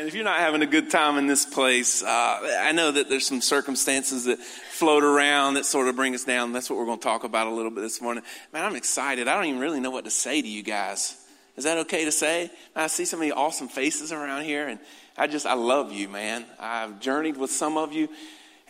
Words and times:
And 0.00 0.08
if 0.08 0.14
you're 0.14 0.24
not 0.24 0.38
having 0.38 0.62
a 0.62 0.66
good 0.66 0.90
time 0.90 1.18
in 1.18 1.26
this 1.26 1.44
place, 1.44 2.02
uh, 2.02 2.56
I 2.62 2.72
know 2.72 2.90
that 2.90 3.10
there's 3.10 3.26
some 3.26 3.42
circumstances 3.42 4.24
that 4.24 4.38
float 4.38 5.04
around 5.04 5.54
that 5.54 5.66
sort 5.66 5.88
of 5.88 5.96
bring 5.96 6.14
us 6.14 6.24
down. 6.24 6.54
That's 6.54 6.70
what 6.70 6.78
we're 6.78 6.86
going 6.86 7.00
to 7.00 7.04
talk 7.04 7.22
about 7.24 7.48
a 7.48 7.50
little 7.50 7.70
bit 7.70 7.82
this 7.82 8.00
morning. 8.00 8.24
Man, 8.50 8.64
I'm 8.64 8.76
excited. 8.76 9.28
I 9.28 9.34
don't 9.34 9.44
even 9.44 9.60
really 9.60 9.78
know 9.78 9.90
what 9.90 10.06
to 10.06 10.10
say 10.10 10.40
to 10.40 10.48
you 10.48 10.62
guys. 10.62 11.22
Is 11.58 11.64
that 11.64 11.76
okay 11.80 12.06
to 12.06 12.12
say? 12.12 12.50
I 12.74 12.86
see 12.86 13.04
so 13.04 13.18
many 13.18 13.30
awesome 13.30 13.68
faces 13.68 14.10
around 14.10 14.44
here, 14.44 14.68
and 14.68 14.80
I 15.18 15.26
just, 15.26 15.44
I 15.44 15.52
love 15.52 15.92
you, 15.92 16.08
man. 16.08 16.46
I've 16.58 16.98
journeyed 17.00 17.36
with 17.36 17.50
some 17.50 17.76
of 17.76 17.92
you, 17.92 18.08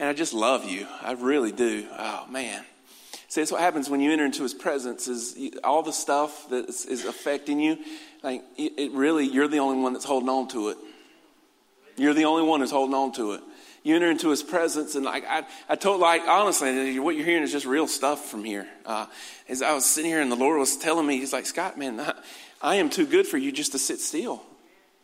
and 0.00 0.08
I 0.08 0.14
just 0.14 0.34
love 0.34 0.68
you. 0.68 0.88
I 1.00 1.12
really 1.12 1.52
do. 1.52 1.86
Oh, 1.96 2.26
man. 2.28 2.64
See, 3.28 3.40
that's 3.40 3.52
what 3.52 3.60
happens 3.60 3.88
when 3.88 4.00
you 4.00 4.10
enter 4.10 4.24
into 4.24 4.42
his 4.42 4.52
presence 4.52 5.06
is 5.06 5.38
all 5.62 5.84
the 5.84 5.92
stuff 5.92 6.48
that 6.48 6.68
is, 6.68 7.04
affecting 7.04 7.60
you, 7.60 7.78
like 8.24 8.42
it 8.56 8.90
really, 8.90 9.26
you're 9.26 9.46
the 9.46 9.60
only 9.60 9.80
one 9.80 9.92
that's 9.92 10.04
holding 10.04 10.28
on 10.28 10.48
to 10.48 10.70
it. 10.70 10.78
You're 12.00 12.14
the 12.14 12.24
only 12.24 12.44
one 12.44 12.60
who's 12.60 12.70
holding 12.70 12.94
on 12.94 13.12
to 13.12 13.32
it. 13.32 13.42
You 13.82 13.94
enter 13.94 14.10
into 14.10 14.30
his 14.30 14.42
presence, 14.42 14.94
and 14.94 15.04
like 15.04 15.24
I, 15.26 15.44
I 15.68 15.76
told, 15.76 16.00
like 16.00 16.22
honestly, 16.22 16.98
what 16.98 17.14
you're 17.14 17.26
hearing 17.26 17.42
is 17.42 17.52
just 17.52 17.66
real 17.66 17.86
stuff 17.86 18.24
from 18.26 18.42
here. 18.42 18.66
Uh, 18.86 19.06
as 19.48 19.60
I 19.60 19.74
was 19.74 19.84
sitting 19.84 20.10
here, 20.10 20.22
and 20.22 20.32
the 20.32 20.36
Lord 20.36 20.58
was 20.58 20.76
telling 20.78 21.06
me, 21.06 21.18
He's 21.18 21.32
like, 21.32 21.44
Scott, 21.44 21.78
man, 21.78 22.00
I, 22.00 22.14
I 22.62 22.74
am 22.76 22.88
too 22.88 23.04
good 23.04 23.26
for 23.26 23.36
you 23.36 23.52
just 23.52 23.72
to 23.72 23.78
sit 23.78 24.00
still. 24.00 24.42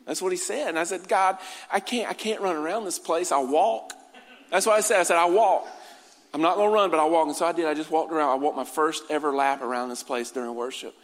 That's 0.05 0.23
what 0.23 0.31
He 0.31 0.39
said, 0.39 0.69
and 0.69 0.79
I 0.79 0.85
said, 0.85 1.07
God, 1.07 1.37
I 1.71 1.79
can't, 1.79 2.09
I 2.09 2.13
can't 2.13 2.41
run 2.41 2.55
around 2.55 2.85
this 2.85 2.97
place. 2.97 3.31
I'll 3.31 3.47
walk. 3.47 3.93
That's 4.49 4.65
what 4.65 4.75
I 4.75 4.81
said. 4.81 4.99
I 4.99 5.03
said, 5.03 5.17
I 5.17 5.25
walk. 5.25 5.67
I'm 6.33 6.41
not 6.41 6.55
going 6.55 6.69
to 6.69 6.73
run, 6.73 6.89
but 6.89 6.99
I'll 6.99 7.11
walk. 7.11 7.27
And 7.27 7.35
so 7.35 7.45
I 7.45 7.51
did. 7.51 7.65
I 7.65 7.73
just 7.73 7.91
walked 7.91 8.11
around. 8.11 8.29
I 8.29 8.35
walked 8.35 8.57
my 8.57 8.63
first 8.63 9.03
ever 9.09 9.33
lap 9.33 9.61
around 9.61 9.89
this 9.89 10.03
place 10.03 10.31
during 10.31 10.53
worship. 10.55 10.95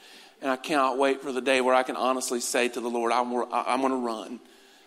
And 0.41 0.51
I 0.51 0.57
cannot 0.57 0.97
wait 0.97 1.21
for 1.21 1.31
the 1.31 1.41
day 1.41 1.61
where 1.61 1.75
I 1.75 1.83
can 1.83 1.95
honestly 1.95 2.39
say 2.39 2.67
to 2.69 2.81
the 2.81 2.89
Lord, 2.89 3.11
I'm, 3.11 3.33
I'm 3.51 3.81
going 3.81 3.91
to 3.91 4.05
run. 4.05 4.39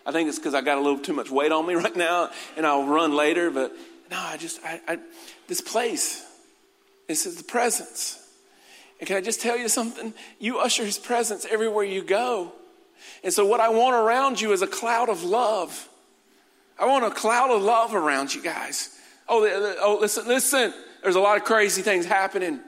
I 0.06 0.12
think 0.12 0.28
it's 0.28 0.38
because 0.38 0.54
I 0.54 0.60
got 0.60 0.78
a 0.78 0.80
little 0.80 1.00
too 1.00 1.12
much 1.12 1.30
weight 1.30 1.50
on 1.52 1.66
me 1.66 1.74
right 1.84 1.96
now, 1.96 2.30
and 2.56 2.64
I'll 2.64 2.86
run 2.86 3.14
later. 3.14 3.50
But 3.50 3.72
no, 4.10 4.18
I 4.18 4.36
just, 4.36 4.60
I, 4.64 4.80
I 4.86 4.98
this 5.48 5.60
place, 5.60 6.24
this 7.08 7.26
is 7.26 7.36
the 7.36 7.44
presence. 7.44 8.22
And 8.98 9.06
can 9.06 9.16
I 9.16 9.20
just 9.20 9.42
tell 9.42 9.58
you 9.58 9.68
something? 9.68 10.14
You 10.38 10.58
usher 10.58 10.84
his 10.84 10.98
presence 10.98 11.44
everywhere 11.50 11.84
you 11.84 12.02
go. 12.02 12.52
And 13.22 13.32
so, 13.32 13.44
what 13.44 13.60
I 13.60 13.68
want 13.68 13.94
around 13.94 14.40
you 14.40 14.52
is 14.52 14.62
a 14.62 14.66
cloud 14.66 15.08
of 15.08 15.22
love. 15.24 15.88
I 16.78 16.86
want 16.86 17.04
a 17.04 17.10
cloud 17.10 17.50
of 17.50 17.62
love 17.62 17.94
around 17.94 18.34
you 18.34 18.42
guys. 18.42 18.98
Oh, 19.28 19.44
oh, 19.80 19.98
listen, 20.00 20.26
listen. 20.26 20.72
There's 21.02 21.16
a 21.16 21.20
lot 21.20 21.36
of 21.36 21.44
crazy 21.44 21.82
things 21.82 22.06
happening. 22.06 22.60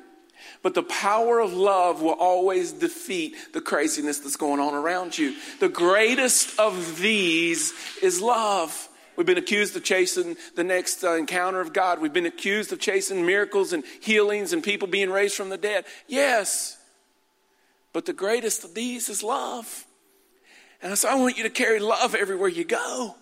But 0.63 0.75
the 0.75 0.83
power 0.83 1.39
of 1.41 1.53
love 1.53 2.03
will 2.03 2.13
always 2.13 2.73
defeat 2.73 3.35
the 3.53 3.61
craziness 3.61 4.19
that's 4.19 4.37
going 4.37 4.61
on 4.61 4.75
around 4.75 5.17
you. 5.17 5.35
The 5.61 5.69
greatest 5.69 6.59
of 6.59 6.99
these 6.99 7.73
is 8.03 8.21
love. 8.21 8.89
We've 9.17 9.27
been 9.27 9.39
accused 9.39 9.77
of 9.77 9.83
chasing 9.83 10.37
the 10.55 10.63
next 10.63 11.03
uh, 11.03 11.15
encounter 11.15 11.61
of 11.61 11.73
God. 11.73 12.01
We've 12.01 12.13
been 12.13 12.27
accused 12.27 12.73
of 12.73 12.79
chasing 12.79 13.27
miracles 13.27 13.73
and 13.73 13.83
healings 14.01 14.53
and 14.53 14.63
people 14.63 14.87
being 14.87 15.11
raised 15.11 15.35
from 15.35 15.49
the 15.49 15.59
dead. 15.59 15.87
Yes. 16.07 16.77
But 17.93 18.07
the 18.07 18.13
greatest 18.13 18.63
of 18.65 18.75
these 18.75 19.09
is 19.09 19.23
love. 19.23 19.87
And 20.81 20.97
so 20.97 21.09
I 21.09 21.17
want 21.17 21.37
you 21.37 21.43
to 21.43 21.51
carry 21.51 21.81
love 21.81 22.15
everywhere 22.15 22.49
you 22.49 22.65
go. 22.65 23.17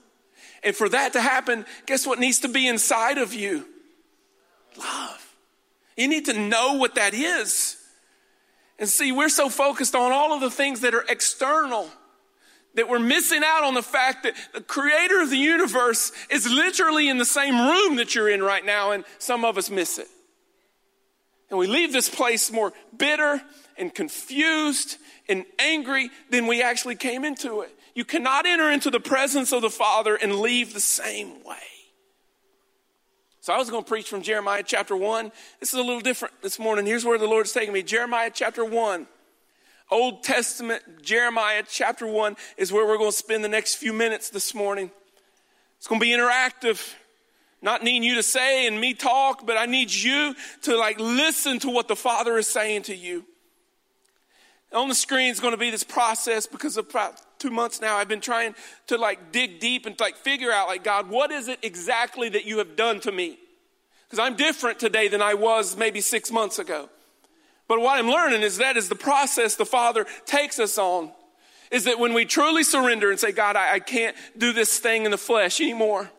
And 0.62 0.76
for 0.76 0.88
that 0.88 1.14
to 1.14 1.20
happen, 1.20 1.64
guess 1.86 2.06
what 2.06 2.18
needs 2.18 2.40
to 2.40 2.48
be 2.48 2.68
inside 2.68 3.18
of 3.18 3.32
you? 3.32 3.66
Love. 4.76 5.25
You 5.96 6.08
need 6.08 6.26
to 6.26 6.38
know 6.38 6.74
what 6.74 6.94
that 6.96 7.14
is. 7.14 7.76
And 8.78 8.88
see, 8.88 9.12
we're 9.12 9.30
so 9.30 9.48
focused 9.48 9.94
on 9.94 10.12
all 10.12 10.34
of 10.34 10.40
the 10.40 10.50
things 10.50 10.80
that 10.80 10.94
are 10.94 11.04
external 11.08 11.88
that 12.74 12.90
we're 12.90 12.98
missing 12.98 13.42
out 13.42 13.64
on 13.64 13.72
the 13.72 13.82
fact 13.82 14.22
that 14.22 14.34
the 14.52 14.60
creator 14.60 15.22
of 15.22 15.30
the 15.30 15.38
universe 15.38 16.12
is 16.30 16.46
literally 16.46 17.08
in 17.08 17.16
the 17.16 17.24
same 17.24 17.54
room 17.54 17.96
that 17.96 18.14
you're 18.14 18.28
in 18.28 18.42
right 18.42 18.64
now, 18.64 18.90
and 18.90 19.04
some 19.18 19.46
of 19.46 19.56
us 19.56 19.70
miss 19.70 19.98
it. 19.98 20.08
And 21.48 21.58
we 21.58 21.66
leave 21.66 21.92
this 21.92 22.10
place 22.10 22.52
more 22.52 22.74
bitter 22.96 23.40
and 23.78 23.94
confused 23.94 24.98
and 25.26 25.44
angry 25.58 26.10
than 26.30 26.46
we 26.46 26.62
actually 26.62 26.96
came 26.96 27.24
into 27.24 27.62
it. 27.62 27.74
You 27.94 28.04
cannot 28.04 28.44
enter 28.44 28.70
into 28.70 28.90
the 28.90 29.00
presence 29.00 29.52
of 29.52 29.62
the 29.62 29.70
Father 29.70 30.14
and 30.14 30.40
leave 30.40 30.74
the 30.74 30.80
same 30.80 31.42
way. 31.44 31.56
So 33.46 33.52
I 33.52 33.58
was 33.58 33.70
going 33.70 33.84
to 33.84 33.88
preach 33.88 34.08
from 34.08 34.22
Jeremiah 34.22 34.64
chapter 34.66 34.96
1. 34.96 35.30
This 35.60 35.68
is 35.68 35.78
a 35.78 35.80
little 35.80 36.00
different 36.00 36.34
this 36.42 36.58
morning. 36.58 36.84
Here's 36.84 37.04
where 37.04 37.16
the 37.16 37.28
Lord's 37.28 37.52
taking 37.52 37.72
me 37.72 37.84
Jeremiah 37.84 38.28
chapter 38.34 38.64
1. 38.64 39.06
Old 39.88 40.24
Testament, 40.24 40.82
Jeremiah 41.00 41.62
chapter 41.64 42.08
1 42.08 42.36
is 42.56 42.72
where 42.72 42.84
we're 42.84 42.98
going 42.98 43.12
to 43.12 43.16
spend 43.16 43.44
the 43.44 43.48
next 43.48 43.76
few 43.76 43.92
minutes 43.92 44.30
this 44.30 44.52
morning. 44.52 44.90
It's 45.76 45.86
going 45.86 46.00
to 46.00 46.04
be 46.04 46.10
interactive. 46.10 46.94
Not 47.62 47.84
needing 47.84 48.02
you 48.02 48.16
to 48.16 48.22
say 48.24 48.66
and 48.66 48.80
me 48.80 48.94
talk, 48.94 49.46
but 49.46 49.56
I 49.56 49.66
need 49.66 49.92
you 49.92 50.34
to 50.62 50.76
like 50.76 50.98
listen 50.98 51.60
to 51.60 51.70
what 51.70 51.86
the 51.86 51.94
Father 51.94 52.38
is 52.38 52.48
saying 52.48 52.82
to 52.82 52.96
you. 52.96 53.24
On 54.72 54.88
the 54.88 54.94
screen 54.94 55.30
is 55.30 55.40
going 55.40 55.52
to 55.52 55.58
be 55.58 55.70
this 55.70 55.84
process 55.84 56.46
because 56.46 56.76
of 56.76 56.94
two 57.38 57.50
months 57.50 57.80
now 57.80 57.96
I've 57.96 58.08
been 58.08 58.20
trying 58.20 58.54
to 58.88 58.96
like 58.96 59.32
dig 59.32 59.60
deep 59.60 59.86
and 59.86 59.98
like 60.00 60.16
figure 60.16 60.50
out 60.50 60.68
like 60.68 60.82
God, 60.82 61.08
what 61.08 61.30
is 61.30 61.48
it 61.48 61.60
exactly 61.62 62.28
that 62.30 62.44
you 62.44 62.58
have 62.58 62.76
done 62.76 63.00
to 63.00 63.12
me? 63.12 63.38
Because 64.04 64.18
I'm 64.18 64.36
different 64.36 64.78
today 64.78 65.08
than 65.08 65.22
I 65.22 65.34
was 65.34 65.76
maybe 65.76 66.00
six 66.00 66.30
months 66.30 66.58
ago. 66.58 66.88
But 67.68 67.80
what 67.80 67.98
I'm 67.98 68.08
learning 68.08 68.42
is 68.42 68.58
that 68.58 68.76
is 68.76 68.88
the 68.88 68.94
process 68.94 69.56
the 69.56 69.66
Father 69.66 70.06
takes 70.24 70.58
us 70.58 70.78
on. 70.78 71.10
Is 71.70 71.84
that 71.84 71.98
when 71.98 72.14
we 72.14 72.24
truly 72.24 72.62
surrender 72.62 73.10
and 73.10 73.18
say, 73.18 73.32
God, 73.32 73.56
I, 73.56 73.74
I 73.74 73.78
can't 73.80 74.16
do 74.38 74.52
this 74.52 74.78
thing 74.78 75.04
in 75.04 75.10
the 75.10 75.18
flesh 75.18 75.60
anymore. 75.60 76.10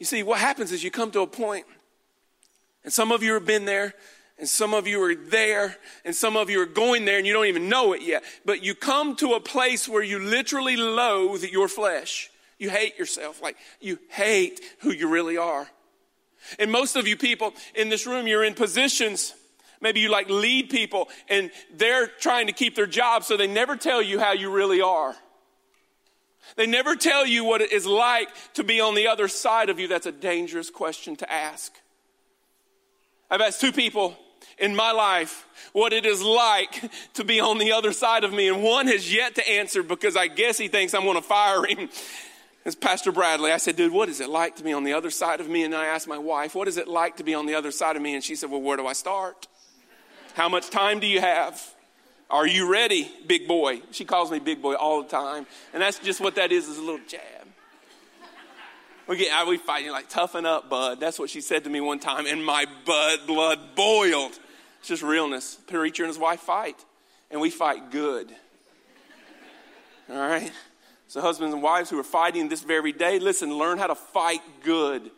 You 0.00 0.06
see, 0.06 0.24
what 0.24 0.40
happens 0.40 0.72
is 0.72 0.82
you 0.82 0.90
come 0.90 1.12
to 1.12 1.20
a 1.20 1.26
point, 1.26 1.64
and 2.82 2.92
some 2.92 3.12
of 3.12 3.22
you 3.22 3.34
have 3.34 3.46
been 3.46 3.64
there, 3.66 3.94
and 4.38 4.48
some 4.48 4.74
of 4.74 4.86
you 4.86 5.02
are 5.02 5.14
there, 5.14 5.76
and 6.04 6.14
some 6.14 6.36
of 6.36 6.50
you 6.50 6.60
are 6.60 6.66
going 6.66 7.06
there, 7.06 7.16
and 7.16 7.26
you 7.26 7.32
don't 7.32 7.46
even 7.46 7.68
know 7.68 7.94
it 7.94 8.02
yet. 8.02 8.22
But 8.44 8.62
you 8.62 8.74
come 8.74 9.16
to 9.16 9.32
a 9.32 9.40
place 9.40 9.88
where 9.88 10.02
you 10.02 10.18
literally 10.18 10.76
loathe 10.76 11.44
your 11.44 11.68
flesh. 11.68 12.30
You 12.58 12.68
hate 12.70 12.98
yourself, 12.98 13.40
like 13.40 13.56
you 13.80 13.98
hate 14.08 14.60
who 14.80 14.90
you 14.90 15.08
really 15.08 15.38
are. 15.38 15.66
And 16.58 16.70
most 16.70 16.96
of 16.96 17.08
you 17.08 17.16
people 17.16 17.54
in 17.74 17.88
this 17.88 18.06
room, 18.06 18.26
you're 18.26 18.44
in 18.44 18.54
positions. 18.54 19.34
Maybe 19.80 20.00
you 20.00 20.10
like 20.10 20.28
lead 20.28 20.68
people, 20.70 21.08
and 21.28 21.50
they're 21.74 22.06
trying 22.06 22.46
to 22.46 22.52
keep 22.52 22.74
their 22.74 22.86
job, 22.86 23.24
so 23.24 23.36
they 23.36 23.46
never 23.46 23.76
tell 23.76 24.02
you 24.02 24.18
how 24.18 24.32
you 24.32 24.50
really 24.50 24.82
are. 24.82 25.14
They 26.56 26.66
never 26.66 26.94
tell 26.94 27.26
you 27.26 27.44
what 27.44 27.60
it 27.60 27.72
is 27.72 27.86
like 27.86 28.28
to 28.54 28.64
be 28.64 28.80
on 28.80 28.94
the 28.94 29.08
other 29.08 29.28
side 29.28 29.68
of 29.70 29.80
you. 29.80 29.88
That's 29.88 30.06
a 30.06 30.12
dangerous 30.12 30.70
question 30.70 31.16
to 31.16 31.32
ask. 31.32 31.72
I've 33.30 33.40
asked 33.40 33.60
two 33.60 33.72
people 33.72 34.16
in 34.58 34.74
my 34.74 34.92
life 34.92 35.46
what 35.72 35.92
it 35.92 36.06
is 36.06 36.22
like 36.22 36.90
to 37.14 37.24
be 37.24 37.40
on 37.40 37.58
the 37.58 37.72
other 37.72 37.92
side 37.92 38.24
of 38.24 38.32
me. 38.32 38.48
And 38.48 38.62
one 38.62 38.86
has 38.86 39.12
yet 39.12 39.34
to 39.34 39.48
answer 39.48 39.82
because 39.82 40.16
I 40.16 40.28
guess 40.28 40.56
he 40.56 40.68
thinks 40.68 40.94
I'm 40.94 41.02
going 41.02 41.16
to 41.16 41.22
fire 41.22 41.64
him. 41.66 41.88
It's 42.64 42.74
Pastor 42.74 43.12
Bradley. 43.12 43.52
I 43.52 43.58
said, 43.58 43.76
dude, 43.76 43.92
what 43.92 44.08
is 44.08 44.20
it 44.20 44.28
like 44.28 44.56
to 44.56 44.64
be 44.64 44.72
on 44.72 44.82
the 44.82 44.92
other 44.92 45.10
side 45.10 45.40
of 45.40 45.48
me? 45.48 45.62
And 45.62 45.74
I 45.74 45.86
asked 45.86 46.08
my 46.08 46.18
wife, 46.18 46.54
what 46.54 46.66
is 46.66 46.78
it 46.78 46.88
like 46.88 47.18
to 47.18 47.24
be 47.24 47.34
on 47.34 47.46
the 47.46 47.54
other 47.54 47.70
side 47.70 47.94
of 47.94 48.02
me? 48.02 48.14
And 48.14 48.24
she 48.24 48.34
said, 48.34 48.50
well, 48.50 48.60
where 48.60 48.76
do 48.76 48.86
I 48.86 48.92
start? 48.92 49.46
How 50.34 50.48
much 50.48 50.70
time 50.70 50.98
do 50.98 51.06
you 51.06 51.20
have? 51.20 51.62
Are 52.28 52.46
you 52.46 52.70
ready, 52.70 53.08
big 53.26 53.46
boy? 53.46 53.82
She 53.92 54.04
calls 54.04 54.32
me 54.32 54.40
big 54.40 54.60
boy 54.60 54.74
all 54.74 55.02
the 55.02 55.08
time. 55.08 55.46
And 55.72 55.80
that's 55.80 56.00
just 56.00 56.20
what 56.20 56.34
that 56.34 56.50
is, 56.50 56.66
is 56.68 56.78
a 56.78 56.82
little 56.82 57.00
jab. 57.06 57.20
We 59.06 59.16
get, 59.16 59.46
we 59.46 59.58
fighting 59.58 59.92
like 59.92 60.08
toughen 60.08 60.44
up, 60.44 60.68
bud. 60.68 60.98
That's 60.98 61.18
what 61.18 61.30
she 61.30 61.40
said 61.40 61.62
to 61.64 61.70
me 61.70 61.80
one 61.80 62.00
time, 62.00 62.26
and 62.26 62.44
my 62.44 62.66
bud 62.84 63.20
blood 63.26 63.60
boiled. 63.76 64.36
It's 64.86 65.00
just 65.00 65.02
realness. 65.02 65.58
Preacher 65.66 66.04
and 66.04 66.10
his 66.10 66.16
wife 66.16 66.38
fight, 66.38 66.76
and 67.32 67.40
we 67.40 67.50
fight 67.50 67.90
good. 67.90 68.30
All 70.08 70.16
right? 70.16 70.52
So, 71.08 71.20
husbands 71.20 71.52
and 71.52 71.60
wives 71.60 71.90
who 71.90 71.98
are 71.98 72.04
fighting 72.04 72.48
this 72.48 72.62
very 72.62 72.92
day, 72.92 73.18
listen, 73.18 73.52
learn 73.52 73.78
how 73.78 73.88
to 73.88 73.96
fight 73.96 74.42
good. 74.62 75.10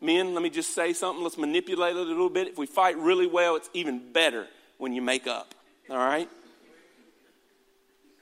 Men, 0.00 0.34
let 0.34 0.42
me 0.42 0.50
just 0.50 0.74
say 0.74 0.92
something. 0.92 1.22
Let's 1.22 1.38
manipulate 1.38 1.94
it 1.94 2.00
a 2.00 2.02
little 2.02 2.30
bit. 2.30 2.48
If 2.48 2.58
we 2.58 2.66
fight 2.66 2.98
really 2.98 3.28
well, 3.28 3.54
it's 3.54 3.70
even 3.74 4.12
better 4.12 4.48
when 4.78 4.92
you 4.92 5.00
make 5.00 5.28
up. 5.28 5.54
All 5.88 5.98
right? 5.98 6.28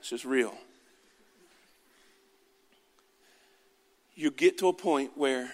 It's 0.01 0.09
just 0.11 0.23
real. 0.23 0.53
You 4.13 4.29
get 4.29 4.59
to 4.59 4.67
a 4.67 4.73
point 4.73 5.13
where 5.17 5.49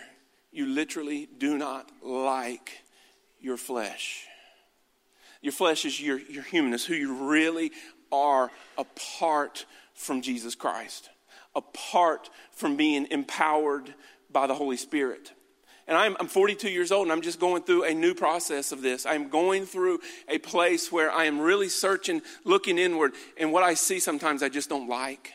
you 0.52 0.66
literally 0.66 1.30
do 1.38 1.58
not 1.58 1.90
like 2.04 2.82
your 3.40 3.56
flesh. 3.56 4.28
Your 5.48 5.54
flesh 5.54 5.86
is 5.86 6.02
your, 6.02 6.20
your 6.20 6.44
humanness, 6.44 6.86
who 6.86 6.94
you 6.94 7.30
really 7.30 7.72
are 8.12 8.52
apart 8.78 9.66
from 9.94 10.22
Jesus 10.22 10.56
Christ, 10.56 11.10
apart 11.56 12.30
from 12.52 12.76
being 12.76 13.08
empowered 13.12 13.94
by 14.30 14.46
the 14.48 14.54
Holy 14.54 14.76
Spirit. 14.76 15.32
And 15.88 15.98
I'm, 15.98 16.18
I'm 16.20 16.28
42 16.28 16.70
years 16.70 16.92
old 16.92 17.04
and 17.04 17.14
I'm 17.14 17.22
just 17.22 17.40
going 17.40 17.64
through 17.64 17.86
a 17.86 17.94
new 17.94 18.14
process 18.14 18.74
of 18.74 18.82
this. 18.82 19.06
I'm 19.06 19.30
going 19.30 19.66
through 19.66 20.02
a 20.28 20.38
place 20.38 20.92
where 20.92 21.10
I 21.10 21.24
am 21.24 21.40
really 21.40 21.70
searching, 21.70 22.24
looking 22.44 22.78
inward, 22.78 23.14
and 23.38 23.54
what 23.54 23.64
I 23.64 23.76
see 23.76 24.02
sometimes 24.02 24.44
I 24.44 24.50
just 24.50 24.68
don't 24.68 24.90
like. 24.90 25.32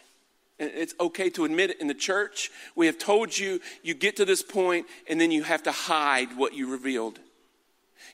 And 0.58 0.70
it's 0.74 0.94
okay 1.00 1.30
to 1.30 1.46
admit 1.46 1.70
it 1.70 1.80
in 1.80 1.86
the 1.86 1.94
church. 1.94 2.50
We 2.76 2.84
have 2.84 2.98
told 2.98 3.38
you, 3.38 3.62
you 3.82 3.94
get 3.94 4.16
to 4.16 4.26
this 4.26 4.42
point 4.42 4.84
and 5.08 5.18
then 5.18 5.30
you 5.30 5.42
have 5.42 5.62
to 5.62 5.72
hide 5.72 6.36
what 6.36 6.52
you 6.52 6.70
revealed. 6.70 7.18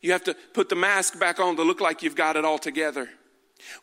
You 0.00 0.12
have 0.12 0.24
to 0.24 0.36
put 0.54 0.68
the 0.68 0.76
mask 0.76 1.18
back 1.18 1.40
on 1.40 1.56
to 1.56 1.62
look 1.62 1.80
like 1.80 2.02
you've 2.02 2.16
got 2.16 2.36
it 2.36 2.44
all 2.44 2.58
together. 2.58 3.08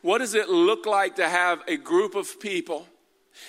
What 0.02 0.18
does 0.18 0.34
it 0.34 0.48
look 0.48 0.86
like 0.86 1.16
to 1.16 1.28
have 1.28 1.62
a 1.68 1.76
group 1.76 2.14
of 2.14 2.40
people 2.40 2.86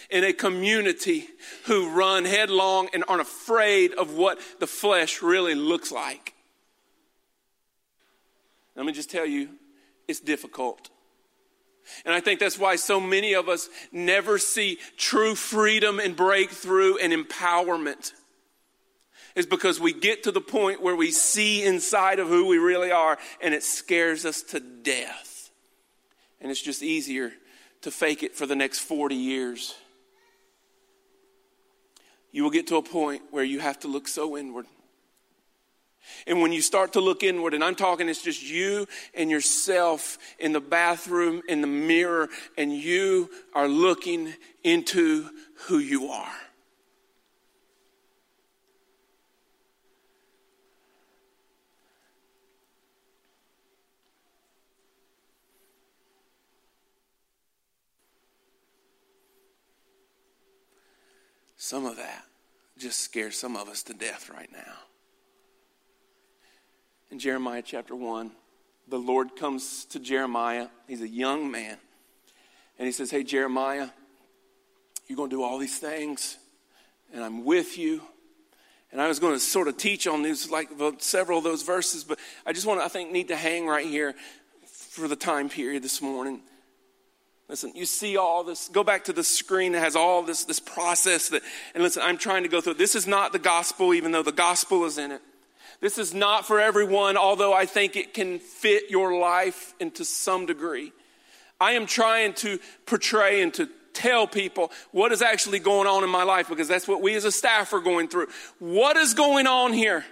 in 0.10 0.24
a 0.24 0.34
community 0.34 1.28
who 1.66 1.90
run 1.90 2.26
headlong 2.26 2.90
and 2.94 3.04
aren't 3.08 3.22
afraid 3.22 3.94
of 3.94 4.16
what 4.16 4.40
the 4.60 4.68
flesh 4.68 5.22
really 5.22 5.56
looks 5.56 5.92
like? 5.92 6.34
Let 8.76 8.86
me 8.86 8.92
just 8.92 9.10
tell 9.10 9.26
you, 9.26 9.50
it's 10.08 10.20
difficult. 10.20 10.90
And 12.06 12.14
I 12.14 12.20
think 12.20 12.40
that's 12.40 12.60
why 12.60 12.76
so 12.76 13.00
many 13.00 13.34
of 13.34 13.48
us 13.48 13.70
never 13.92 14.38
see 14.38 14.78
true 14.98 15.36
freedom 15.36 16.00
and 16.00 16.16
breakthrough 16.16 16.98
and 16.98 17.14
empowerment. 17.14 18.12
Is 19.38 19.46
because 19.46 19.80
we 19.80 19.94
get 19.94 20.24
to 20.24 20.32
the 20.32 20.42
point 20.42 20.82
where 20.82 20.96
we 20.96 21.12
see 21.12 21.64
inside 21.64 22.20
of 22.20 22.28
who 22.28 22.48
we 22.48 22.58
really 22.58 22.92
are 22.92 23.18
and 23.40 23.54
it 23.54 23.64
scares 23.64 24.26
us 24.26 24.42
to 24.42 24.60
death. 24.60 25.52
And 26.42 26.52
it's 26.52 26.62
just 26.62 26.84
easier 26.84 27.32
to 27.82 27.92
fake 27.92 28.24
it 28.24 28.36
for 28.36 28.46
the 28.46 28.56
next 28.56 28.80
40 28.80 29.16
years. 29.16 29.76
You 32.32 32.44
will 32.44 32.50
get 32.50 32.68
to 32.68 32.76
a 32.76 32.84
point 32.84 33.22
where 33.32 33.44
you 33.44 33.60
have 33.60 33.80
to 33.82 33.88
look 33.88 34.08
so 34.08 34.36
inward 34.36 34.66
and 36.26 36.42
when 36.42 36.52
you 36.52 36.62
start 36.62 36.94
to 36.94 37.02
look 37.02 37.24
inward, 37.24 37.54
and 37.54 37.64
I'm 37.64 37.76
talking, 37.76 38.10
it's 38.10 38.22
just 38.22 38.44
you 38.44 38.88
and 39.14 39.30
yourself 39.30 40.18
in 40.40 40.54
the 40.54 40.62
bathroom, 40.62 41.42
in 41.48 41.62
the 41.62 41.68
mirror, 41.68 42.30
and 42.58 42.72
you 42.74 43.30
are 43.54 43.68
looking 43.68 44.34
into 44.64 45.30
who 45.66 45.80
you 45.80 46.10
are. 46.10 46.32
Some 61.68 61.86
of 61.86 61.98
that 61.98 62.24
just 62.78 63.00
scares 63.00 63.38
some 63.38 63.58
of 63.58 63.68
us 63.68 63.84
to 63.84 63.94
death 63.94 64.30
right 64.30 64.50
now 64.54 64.74
in 67.12 67.20
Jeremiah 67.20 67.62
chapter 67.66 67.96
1, 67.96 68.32
the 68.88 68.98
Lord 68.98 69.36
comes 69.36 69.86
to 69.86 70.00
Jeremiah. 70.00 70.68
He's 70.88 71.02
a 71.02 71.08
young 71.08 71.50
man. 71.50 71.78
And 72.78 72.86
he 72.86 72.92
says, 72.92 73.12
Hey, 73.12 73.24
Jeremiah, 73.24 73.90
you're 75.08 75.18
going 75.18 75.30
to 75.30 75.36
do 75.36 75.44
all 75.44 75.58
these 75.58 75.80
things, 75.80 76.38
and 77.14 77.24
I'm 77.24 77.46
with 77.46 77.78
you. 77.78 78.02
And 78.92 79.02
I 79.02 79.08
was 79.08 79.20
going 79.20 79.34
to 79.34 79.40
sort 79.40 79.68
of 79.68 79.78
teach 79.78 80.08
on 80.08 80.22
these, 80.22 80.50
like 80.50 80.70
several 81.00 81.38
of 81.38 81.44
those 81.44 81.64
verses, 81.64 82.04
but 82.04 82.20
I 82.46 82.54
just 82.54 82.66
want 82.66 82.80
to, 82.80 82.86
I 82.86 82.88
think, 82.88 83.12
need 83.12 83.30
to 83.30 83.36
hang 83.36 83.68
right 83.68 83.86
here 83.86 84.16
for 84.66 85.08
the 85.08 85.16
time 85.16 85.50
period 85.50 85.84
this 85.84 86.02
morning. 86.02 86.42
Listen, 87.50 87.72
you 87.76 87.86
see 87.86 88.18
all 88.18 88.44
this. 88.44 88.68
Go 88.68 88.84
back 88.84 89.06
to 89.06 89.14
the 89.14 89.24
screen 89.24 89.72
that 89.72 89.80
has 89.80 89.96
all 89.96 90.22
this, 90.22 90.44
this 90.44 90.60
process 90.60 91.30
that, 91.30 91.42
and 91.74 91.84
listen, 91.84 92.04
I'm 92.04 92.18
trying 92.18 92.44
to 92.44 92.50
go 92.50 92.60
through. 92.60 92.74
This 92.74 92.94
is 92.94 93.08
not 93.08 93.32
the 93.32 93.40
gospel, 93.40 93.94
even 93.94 94.12
though 94.12 94.24
the 94.24 94.34
gospel 94.34 94.84
is 94.86 94.98
in 94.98 95.12
it. 95.12 95.22
This 95.80 95.98
is 95.98 96.14
not 96.14 96.46
for 96.46 96.60
everyone, 96.60 97.16
although 97.18 97.54
I 97.54 97.66
think 97.66 97.96
it 97.96 98.14
can 98.14 98.40
fit 98.40 98.90
your 98.90 99.18
life 99.18 99.74
into 99.80 100.04
some 100.04 100.46
degree. 100.46 100.92
I 101.62 101.74
am 101.74 101.86
trying 101.86 102.34
to 102.36 102.60
portray 102.86 103.42
and 103.42 103.54
to 103.56 103.70
tell 103.94 104.28
people 104.28 104.72
what 104.92 105.12
is 105.12 105.22
actually 105.22 105.60
going 105.60 105.88
on 105.88 106.04
in 106.04 106.10
my 106.10 106.24
life 106.24 106.50
because 106.50 106.68
that's 106.68 106.88
what 106.88 107.02
we 107.02 107.16
as 107.16 107.26
a 107.26 107.32
staff 107.32 107.74
are 107.74 107.80
going 107.80 108.08
through. 108.08 108.28
What 108.60 108.98
is 108.98 109.14
going 109.14 109.48
on 109.48 109.74
here? 109.74 110.06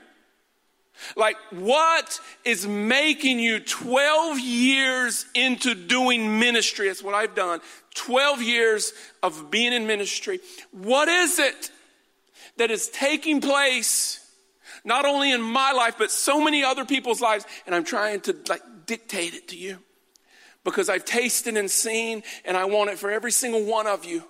Like, 1.15 1.38
what 1.51 2.19
is 2.44 2.65
making 2.68 3.39
you 3.39 3.59
12 3.59 4.39
years 4.39 5.25
into 5.36 5.75
doing 5.75 6.39
ministry? 6.39 6.88
That's 6.88 7.03
what 7.03 7.13
I've 7.15 7.36
done. 7.36 7.62
12 7.95 8.42
years 8.42 8.94
of 9.21 9.51
being 9.51 9.74
in 9.74 9.88
ministry. 9.88 10.39
What 10.71 11.07
is 11.07 11.39
it 11.39 11.71
that 12.57 12.71
is 12.71 12.89
taking 12.89 13.42
place 13.42 14.25
not 14.86 15.06
only 15.06 15.31
in 15.31 15.42
my 15.42 15.71
life, 15.71 15.95
but 15.97 16.12
so 16.12 16.42
many 16.42 16.63
other 16.63 16.86
people's 16.86 17.19
lives. 17.19 17.45
And 17.65 17.75
I'm 17.75 17.83
trying 17.83 18.21
to 18.21 18.38
like 18.47 18.62
dictate 18.86 19.33
it 19.33 19.50
to 19.50 19.57
you 19.57 19.80
because 20.63 20.89
I've 20.89 21.06
tasted 21.06 21.57
and 21.57 21.69
seen, 21.69 22.24
and 22.45 22.56
I 22.56 22.65
want 22.65 22.89
it 22.89 22.97
for 22.97 23.12
every 23.12 23.31
single 23.31 23.63
one 23.65 23.88
of 23.88 24.06
you. 24.06 24.24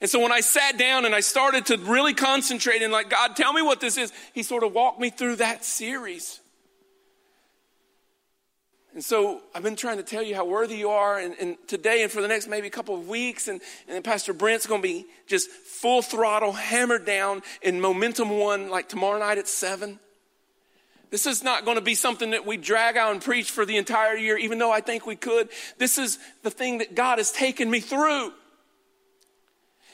And 0.00 0.08
so 0.08 0.20
when 0.20 0.32
I 0.32 0.40
sat 0.40 0.78
down 0.78 1.04
and 1.04 1.14
I 1.14 1.20
started 1.20 1.66
to 1.66 1.76
really 1.76 2.14
concentrate 2.14 2.82
and 2.82 2.92
like, 2.92 3.10
God, 3.10 3.34
tell 3.34 3.52
me 3.52 3.62
what 3.62 3.80
this 3.80 3.96
is, 3.96 4.12
He 4.32 4.42
sort 4.42 4.62
of 4.62 4.72
walked 4.72 5.00
me 5.00 5.10
through 5.10 5.36
that 5.36 5.64
series. 5.64 6.40
And 8.94 9.04
so 9.04 9.42
I've 9.54 9.62
been 9.62 9.76
trying 9.76 9.98
to 9.98 10.02
tell 10.02 10.22
you 10.22 10.34
how 10.34 10.44
worthy 10.44 10.76
you 10.76 10.90
are, 10.90 11.18
and, 11.18 11.34
and 11.38 11.56
today 11.68 12.02
and 12.02 12.10
for 12.10 12.20
the 12.20 12.28
next 12.28 12.48
maybe 12.48 12.68
couple 12.70 12.96
of 12.96 13.06
weeks, 13.06 13.46
and, 13.46 13.60
and 13.88 14.02
Pastor 14.02 14.32
Brent's 14.32 14.66
going 14.66 14.82
to 14.82 14.88
be 14.88 15.06
just 15.26 15.50
full 15.50 16.02
throttle, 16.02 16.52
hammered 16.52 17.04
down 17.04 17.42
in 17.62 17.80
Momentum 17.80 18.30
One, 18.30 18.70
like 18.70 18.88
tomorrow 18.88 19.18
night 19.18 19.38
at 19.38 19.46
7. 19.46 20.00
This 21.10 21.26
is 21.26 21.42
not 21.42 21.64
going 21.64 21.76
to 21.76 21.82
be 21.82 21.94
something 21.94 22.30
that 22.30 22.44
we 22.44 22.56
drag 22.56 22.96
out 22.96 23.12
and 23.12 23.22
preach 23.22 23.50
for 23.50 23.64
the 23.64 23.76
entire 23.76 24.16
year, 24.16 24.36
even 24.36 24.58
though 24.58 24.72
I 24.72 24.80
think 24.80 25.06
we 25.06 25.16
could. 25.16 25.48
This 25.78 25.96
is 25.96 26.18
the 26.42 26.50
thing 26.50 26.78
that 26.78 26.94
God 26.94 27.18
has 27.18 27.30
taken 27.30 27.70
me 27.70 27.80
through. 27.80 28.32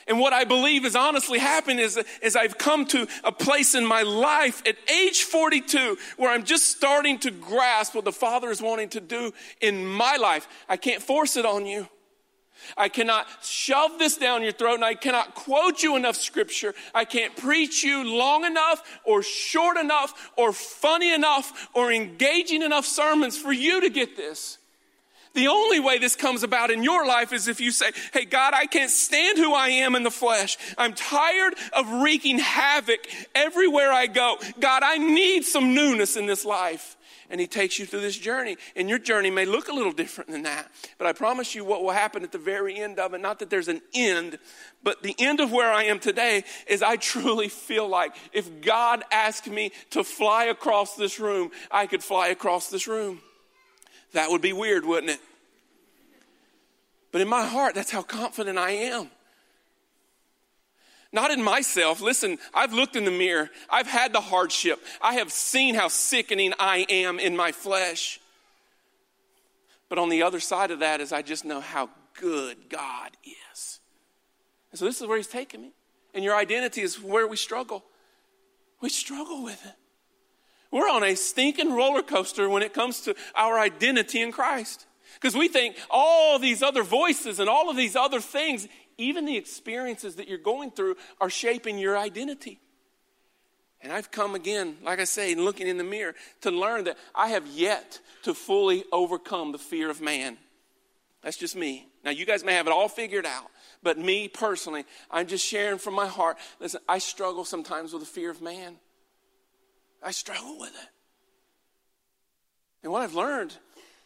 And 0.06 0.20
what 0.20 0.32
I 0.32 0.44
believe 0.44 0.84
is 0.84 0.96
honestly 0.96 1.38
happened 1.38 1.80
is, 1.80 1.98
is 2.22 2.36
I've 2.36 2.58
come 2.58 2.86
to 2.86 3.06
a 3.22 3.32
place 3.32 3.74
in 3.74 3.86
my 3.86 4.02
life 4.02 4.62
at 4.66 4.76
age 4.90 5.22
42 5.22 5.96
where 6.16 6.30
I'm 6.30 6.44
just 6.44 6.70
starting 6.70 7.18
to 7.20 7.30
grasp 7.30 7.94
what 7.94 8.04
the 8.04 8.12
Father 8.12 8.50
is 8.50 8.60
wanting 8.60 8.90
to 8.90 9.00
do 9.00 9.32
in 9.60 9.86
my 9.86 10.16
life. 10.16 10.46
I 10.68 10.76
can't 10.76 11.02
force 11.02 11.36
it 11.36 11.46
on 11.46 11.66
you. 11.66 11.88
I 12.76 12.88
cannot 12.88 13.26
shove 13.42 13.98
this 13.98 14.16
down 14.16 14.42
your 14.42 14.52
throat 14.52 14.76
and 14.76 14.84
I 14.84 14.94
cannot 14.94 15.34
quote 15.34 15.82
you 15.82 15.96
enough 15.96 16.16
scripture. 16.16 16.74
I 16.94 17.04
can't 17.04 17.36
preach 17.36 17.82
you 17.82 18.04
long 18.04 18.44
enough 18.44 19.00
or 19.04 19.22
short 19.22 19.76
enough 19.76 20.32
or 20.36 20.52
funny 20.52 21.12
enough 21.12 21.68
or 21.74 21.92
engaging 21.92 22.62
enough 22.62 22.86
sermons 22.86 23.36
for 23.36 23.52
you 23.52 23.80
to 23.82 23.90
get 23.90 24.16
this. 24.16 24.58
The 25.34 25.48
only 25.48 25.80
way 25.80 25.98
this 25.98 26.14
comes 26.14 26.42
about 26.42 26.70
in 26.70 26.82
your 26.82 27.06
life 27.06 27.32
is 27.32 27.48
if 27.48 27.60
you 27.60 27.72
say, 27.72 27.90
Hey, 28.12 28.24
God, 28.24 28.54
I 28.54 28.66
can't 28.66 28.90
stand 28.90 29.36
who 29.36 29.52
I 29.52 29.68
am 29.68 29.96
in 29.96 30.04
the 30.04 30.10
flesh. 30.10 30.56
I'm 30.78 30.94
tired 30.94 31.54
of 31.72 31.90
wreaking 31.90 32.38
havoc 32.38 33.00
everywhere 33.34 33.92
I 33.92 34.06
go. 34.06 34.36
God, 34.60 34.82
I 34.84 34.98
need 34.98 35.44
some 35.44 35.74
newness 35.74 36.16
in 36.16 36.26
this 36.26 36.44
life. 36.44 36.96
And 37.30 37.40
He 37.40 37.48
takes 37.48 37.80
you 37.80 37.86
through 37.86 38.02
this 38.02 38.16
journey. 38.16 38.56
And 38.76 38.88
your 38.88 38.98
journey 39.00 39.30
may 39.30 39.44
look 39.44 39.68
a 39.68 39.72
little 39.72 39.92
different 39.92 40.30
than 40.30 40.44
that. 40.44 40.70
But 40.98 41.08
I 41.08 41.12
promise 41.12 41.54
you 41.54 41.64
what 41.64 41.82
will 41.82 41.90
happen 41.90 42.22
at 42.22 42.30
the 42.30 42.38
very 42.38 42.76
end 42.76 43.00
of 43.00 43.12
it, 43.12 43.20
not 43.20 43.40
that 43.40 43.50
there's 43.50 43.68
an 43.68 43.82
end, 43.92 44.38
but 44.84 45.02
the 45.02 45.16
end 45.18 45.40
of 45.40 45.50
where 45.50 45.72
I 45.72 45.84
am 45.84 45.98
today 45.98 46.44
is 46.68 46.80
I 46.80 46.96
truly 46.96 47.48
feel 47.48 47.88
like 47.88 48.14
if 48.32 48.60
God 48.60 49.02
asked 49.10 49.48
me 49.48 49.72
to 49.90 50.04
fly 50.04 50.44
across 50.44 50.94
this 50.94 51.18
room, 51.18 51.50
I 51.72 51.86
could 51.86 52.04
fly 52.04 52.28
across 52.28 52.70
this 52.70 52.86
room. 52.86 53.20
That 54.14 54.30
would 54.30 54.40
be 54.40 54.52
weird, 54.52 54.84
wouldn't 54.84 55.10
it? 55.10 55.20
But 57.12 57.20
in 57.20 57.28
my 57.28 57.44
heart, 57.44 57.74
that's 57.74 57.90
how 57.90 58.02
confident 58.02 58.58
I 58.58 58.70
am. 58.70 59.10
Not 61.12 61.30
in 61.30 61.42
myself. 61.42 62.00
Listen, 62.00 62.38
I've 62.52 62.72
looked 62.72 62.96
in 62.96 63.04
the 63.04 63.12
mirror. 63.12 63.50
I've 63.70 63.86
had 63.86 64.12
the 64.12 64.20
hardship. 64.20 64.80
I 65.00 65.14
have 65.14 65.30
seen 65.30 65.76
how 65.76 65.86
sickening 65.86 66.52
I 66.58 66.86
am 66.88 67.20
in 67.20 67.36
my 67.36 67.52
flesh. 67.52 68.18
But 69.88 69.98
on 69.98 70.08
the 70.08 70.22
other 70.24 70.40
side 70.40 70.72
of 70.72 70.80
that 70.80 71.00
is 71.00 71.12
I 71.12 71.22
just 71.22 71.44
know 71.44 71.60
how 71.60 71.88
good 72.18 72.68
God 72.68 73.10
is. 73.24 73.78
And 74.72 74.78
so 74.78 74.86
this 74.86 75.00
is 75.00 75.06
where 75.06 75.16
He's 75.16 75.28
taking 75.28 75.62
me. 75.62 75.72
And 76.14 76.24
your 76.24 76.36
identity 76.36 76.82
is 76.82 77.00
where 77.00 77.28
we 77.28 77.36
struggle. 77.36 77.84
We 78.80 78.88
struggle 78.88 79.44
with 79.44 79.64
it. 79.64 79.74
We're 80.74 80.90
on 80.90 81.04
a 81.04 81.14
stinking 81.14 81.72
roller 81.72 82.02
coaster 82.02 82.48
when 82.48 82.64
it 82.64 82.74
comes 82.74 83.02
to 83.02 83.14
our 83.36 83.60
identity 83.60 84.20
in 84.20 84.32
Christ. 84.32 84.86
Because 85.14 85.36
we 85.36 85.46
think 85.46 85.76
all 85.88 86.40
these 86.40 86.64
other 86.64 86.82
voices 86.82 87.38
and 87.38 87.48
all 87.48 87.70
of 87.70 87.76
these 87.76 87.94
other 87.94 88.20
things, 88.20 88.66
even 88.98 89.24
the 89.24 89.36
experiences 89.36 90.16
that 90.16 90.26
you're 90.26 90.36
going 90.36 90.72
through, 90.72 90.96
are 91.20 91.30
shaping 91.30 91.78
your 91.78 91.96
identity. 91.96 92.58
And 93.82 93.92
I've 93.92 94.10
come 94.10 94.34
again, 94.34 94.78
like 94.82 94.98
I 94.98 95.04
say, 95.04 95.36
looking 95.36 95.68
in 95.68 95.78
the 95.78 95.84
mirror 95.84 96.16
to 96.40 96.50
learn 96.50 96.82
that 96.84 96.98
I 97.14 97.28
have 97.28 97.46
yet 97.46 98.00
to 98.24 98.34
fully 98.34 98.82
overcome 98.90 99.52
the 99.52 99.58
fear 99.58 99.90
of 99.90 100.00
man. 100.00 100.38
That's 101.22 101.36
just 101.36 101.54
me. 101.54 101.86
Now, 102.04 102.10
you 102.10 102.26
guys 102.26 102.42
may 102.42 102.54
have 102.54 102.66
it 102.66 102.72
all 102.72 102.88
figured 102.88 103.26
out, 103.26 103.48
but 103.84 103.96
me 103.96 104.26
personally, 104.26 104.86
I'm 105.08 105.28
just 105.28 105.46
sharing 105.46 105.78
from 105.78 105.94
my 105.94 106.08
heart. 106.08 106.36
Listen, 106.58 106.80
I 106.88 106.98
struggle 106.98 107.44
sometimes 107.44 107.92
with 107.92 108.02
the 108.02 108.08
fear 108.08 108.32
of 108.32 108.42
man. 108.42 108.78
I 110.04 110.10
struggle 110.10 110.58
with 110.58 110.70
it. 110.70 110.88
And 112.82 112.92
what 112.92 113.02
I've 113.02 113.14
learned 113.14 113.56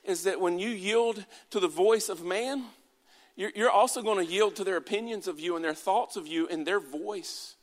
is 0.05 0.23
that 0.25 0.41
when 0.41 0.59
you 0.59 0.71
yield 0.71 1.25
to 1.51 1.61
the 1.61 1.69
voice 1.69 2.09
of 2.09 2.25
man, 2.25 2.65
you're 3.37 3.71
also 3.71 4.03
going 4.03 4.25
to 4.25 4.33
yield 4.33 4.57
to 4.57 4.65
their 4.65 4.77
opinions 4.77 5.29
of 5.29 5.39
you 5.39 5.57
and 5.57 5.65
their 5.65 5.75
thoughts 5.75 6.17
of 6.17 6.27
you 6.27 6.49
and 6.49 6.67
their 6.67 6.81
voice. 6.81 7.57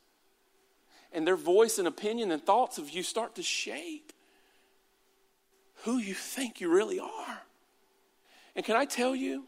And 1.12 1.26
their 1.26 1.36
voice 1.38 1.78
and 1.80 1.88
opinion 1.88 2.32
and 2.32 2.42
thoughts 2.42 2.78
of 2.78 2.90
you 2.90 3.04
start 3.04 3.36
to 3.36 3.44
shape 3.44 4.12
who 5.84 5.98
you 5.98 6.14
think 6.14 6.60
you 6.60 6.70
really 6.70 7.00
are. 7.00 7.42
And 8.56 8.66
can 8.66 8.76
I 8.76 8.86
tell 8.86 9.16
you 9.16 9.46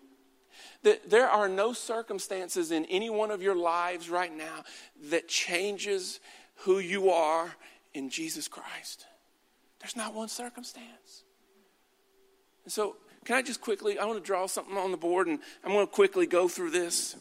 that 0.84 1.10
there 1.10 1.28
are 1.28 1.50
no 1.50 1.74
circumstances 1.74 2.72
in 2.72 2.86
any 2.86 3.10
one 3.10 3.32
of 3.32 3.42
your 3.42 3.56
lives 3.56 4.10
right 4.10 4.36
now 4.36 4.64
that 5.10 5.28
changes 5.28 6.20
who 6.62 6.80
you 6.80 7.10
are 7.10 7.56
in 7.98 8.10
Jesus 8.10 8.48
Christ? 8.48 9.06
There's 9.80 9.96
not 9.96 10.14
one 10.14 10.30
circumstance. 10.30 11.24
And 12.64 12.72
so 12.72 12.96
can 13.26 13.36
I 13.36 13.42
just 13.42 13.60
quickly, 13.60 14.00
I 14.00 14.06
want 14.06 14.20
to 14.20 14.26
draw 14.26 14.46
something 14.46 14.78
on 14.78 14.92
the 14.92 14.98
board 14.98 15.28
and 15.28 15.40
I'm 15.64 15.74
going 15.74 15.86
to 15.86 15.92
quickly 15.92 16.28
go 16.28 16.48
through 16.48 16.72
this. 16.72 17.18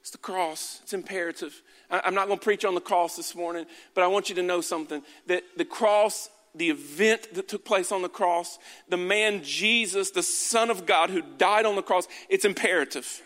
It's 0.00 0.10
the 0.10 0.18
cross, 0.18 0.80
it's 0.82 0.94
imperative. 0.94 1.60
I'm 1.90 2.14
not 2.14 2.28
going 2.28 2.38
to 2.38 2.44
preach 2.44 2.64
on 2.64 2.74
the 2.74 2.80
cross 2.80 3.16
this 3.16 3.34
morning, 3.34 3.66
but 3.94 4.04
I 4.04 4.06
want 4.06 4.30
you 4.30 4.34
to 4.36 4.42
know 4.42 4.62
something 4.62 5.02
that 5.26 5.42
the 5.56 5.66
cross, 5.66 6.30
the 6.54 6.70
event 6.70 7.34
that 7.34 7.48
took 7.48 7.64
place 7.64 7.92
on 7.92 8.00
the 8.00 8.08
cross, 8.08 8.58
the 8.88 8.96
man 8.96 9.42
Jesus, 9.42 10.10
the 10.12 10.22
Son 10.22 10.70
of 10.70 10.86
God 10.86 11.10
who 11.10 11.22
died 11.36 11.66
on 11.66 11.76
the 11.76 11.82
cross, 11.82 12.08
it's 12.30 12.46
imperative. 12.46 13.22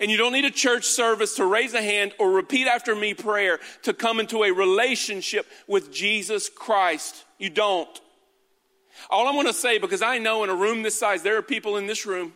And 0.00 0.10
you 0.10 0.16
don't 0.16 0.32
need 0.32 0.44
a 0.44 0.50
church 0.50 0.84
service 0.84 1.36
to 1.36 1.46
raise 1.46 1.74
a 1.74 1.82
hand 1.82 2.12
or 2.18 2.30
repeat 2.30 2.66
after 2.66 2.94
me 2.94 3.14
prayer 3.14 3.58
to 3.82 3.92
come 3.92 4.20
into 4.20 4.44
a 4.44 4.52
relationship 4.52 5.46
with 5.66 5.92
Jesus 5.92 6.48
Christ. 6.48 7.24
You 7.38 7.50
don't. 7.50 8.00
All 9.10 9.28
I 9.28 9.32
want 9.32 9.48
to 9.48 9.54
say, 9.54 9.78
because 9.78 10.02
I 10.02 10.18
know 10.18 10.44
in 10.44 10.50
a 10.50 10.54
room 10.54 10.82
this 10.82 10.98
size, 10.98 11.22
there 11.22 11.36
are 11.36 11.42
people 11.42 11.76
in 11.76 11.86
this 11.86 12.06
room, 12.06 12.32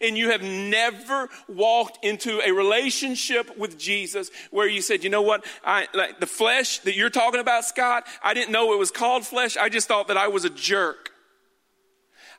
and 0.00 0.16
you 0.16 0.30
have 0.30 0.42
never 0.42 1.28
walked 1.48 2.04
into 2.04 2.40
a 2.40 2.52
relationship 2.52 3.56
with 3.58 3.78
Jesus 3.78 4.30
where 4.50 4.68
you 4.68 4.82
said, 4.82 5.02
you 5.02 5.10
know 5.10 5.22
what, 5.22 5.44
I, 5.64 5.88
like 5.94 6.20
the 6.20 6.26
flesh 6.26 6.78
that 6.80 6.94
you're 6.94 7.10
talking 7.10 7.40
about, 7.40 7.64
Scott, 7.64 8.06
I 8.22 8.34
didn't 8.34 8.52
know 8.52 8.72
it 8.72 8.78
was 8.78 8.90
called 8.90 9.26
flesh. 9.26 9.56
I 9.56 9.68
just 9.68 9.88
thought 9.88 10.08
that 10.08 10.16
I 10.16 10.28
was 10.28 10.44
a 10.44 10.50
jerk. 10.50 11.10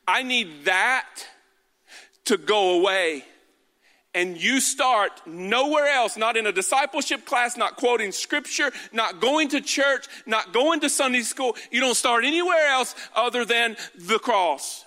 I 0.08 0.24
need 0.24 0.66
that 0.66 1.10
to 2.26 2.38
go 2.38 2.80
away 2.80 3.26
and 4.14 4.42
you 4.42 4.60
start 4.60 5.22
nowhere 5.26 5.88
else, 5.88 6.18
not 6.18 6.36
in 6.36 6.46
a 6.46 6.52
discipleship 6.52 7.26
class, 7.26 7.56
not 7.56 7.78
quoting 7.78 8.12
scripture, 8.12 8.72
not 8.92 9.22
going 9.22 9.48
to 9.50 9.62
church, 9.62 10.08
not 10.26 10.54
going 10.54 10.82
to 10.82 10.90
Sunday 10.90 11.22
school, 11.22 11.56
you 11.72 11.80
don't 11.80 11.96
start 11.96 12.26
anywhere 12.26 12.68
else 12.68 12.94
other 13.16 13.46
than 13.46 13.78
the 13.96 14.20
cross. 14.20 14.86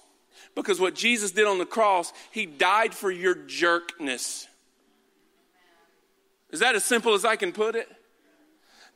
Because 0.54 0.78
what 0.78 0.94
Jesus 0.94 1.32
did 1.32 1.46
on 1.46 1.58
the 1.58 1.66
cross, 1.66 2.12
he 2.30 2.46
died 2.46 2.94
for 2.94 3.10
your 3.10 3.34
jerkness. 3.34 4.46
Is 6.50 6.60
that 6.60 6.74
as 6.74 6.84
simple 6.84 7.14
as 7.14 7.24
I 7.24 7.36
can 7.36 7.52
put 7.52 7.74
it? 7.74 7.88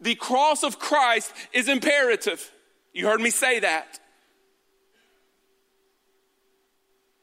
The 0.01 0.15
cross 0.15 0.63
of 0.63 0.79
Christ 0.79 1.33
is 1.53 1.69
imperative. 1.69 2.53
You 2.93 3.07
heard 3.07 3.21
me 3.21 3.31
say 3.31 3.61
that. 3.61 3.99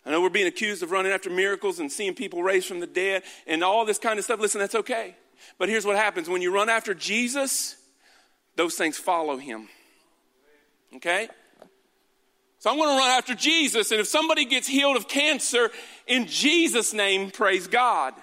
I 0.06 0.12
know 0.12 0.22
we're 0.22 0.30
being 0.30 0.48
accused 0.48 0.84
of 0.84 0.92
running 0.92 1.12
after 1.12 1.30
miracles 1.30 1.80
and 1.80 1.92
seeing 1.92 2.14
people 2.14 2.44
raised 2.44 2.68
from 2.68 2.80
the 2.80 2.88
dead 2.88 3.24
and 3.48 3.64
all 3.64 3.86
this 3.86 3.98
kind 3.98 4.20
of 4.20 4.26
stuff. 4.26 4.40
Listen, 4.40 4.60
that's 4.60 4.76
okay. 4.76 5.16
But 5.58 5.70
here's 5.70 5.86
what 5.86 5.96
happens 5.96 6.30
when 6.30 6.42
you 6.42 6.54
run 6.54 6.70
after 6.70 6.94
Jesus, 6.94 7.76
those 8.56 8.76
things 8.76 8.98
follow 8.98 9.38
him. 9.38 9.68
Okay? 10.96 11.28
So 12.60 12.70
I'm 12.70 12.78
going 12.78 12.90
to 12.90 12.98
run 12.98 13.12
after 13.12 13.36
Jesus. 13.36 13.92
And 13.92 14.00
if 14.00 14.08
somebody 14.08 14.46
gets 14.46 14.68
healed 14.68 14.96
of 14.96 15.08
cancer 15.08 15.72
in 16.08 16.28
Jesus' 16.28 16.94
name, 16.94 17.32
praise 17.32 17.68
God. 17.68 18.14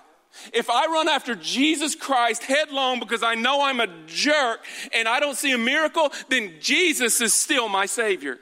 If 0.53 0.71
I 0.71 0.87
run 0.87 1.09
after 1.09 1.35
Jesus 1.35 1.95
Christ 1.95 2.45
headlong 2.45 3.01
because 3.01 3.23
I 3.23 3.35
know 3.35 3.63
I'm 3.63 3.81
a 3.81 3.89
jerk 4.07 4.65
and 4.95 5.07
I 5.07 5.21
don't 5.21 5.37
see 5.37 5.53
a 5.53 5.59
miracle, 5.59 6.11
then 6.29 6.55
Jesus 6.61 7.21
is 7.21 7.35
still 7.35 7.69
my 7.69 7.87
Savior. 7.87 8.39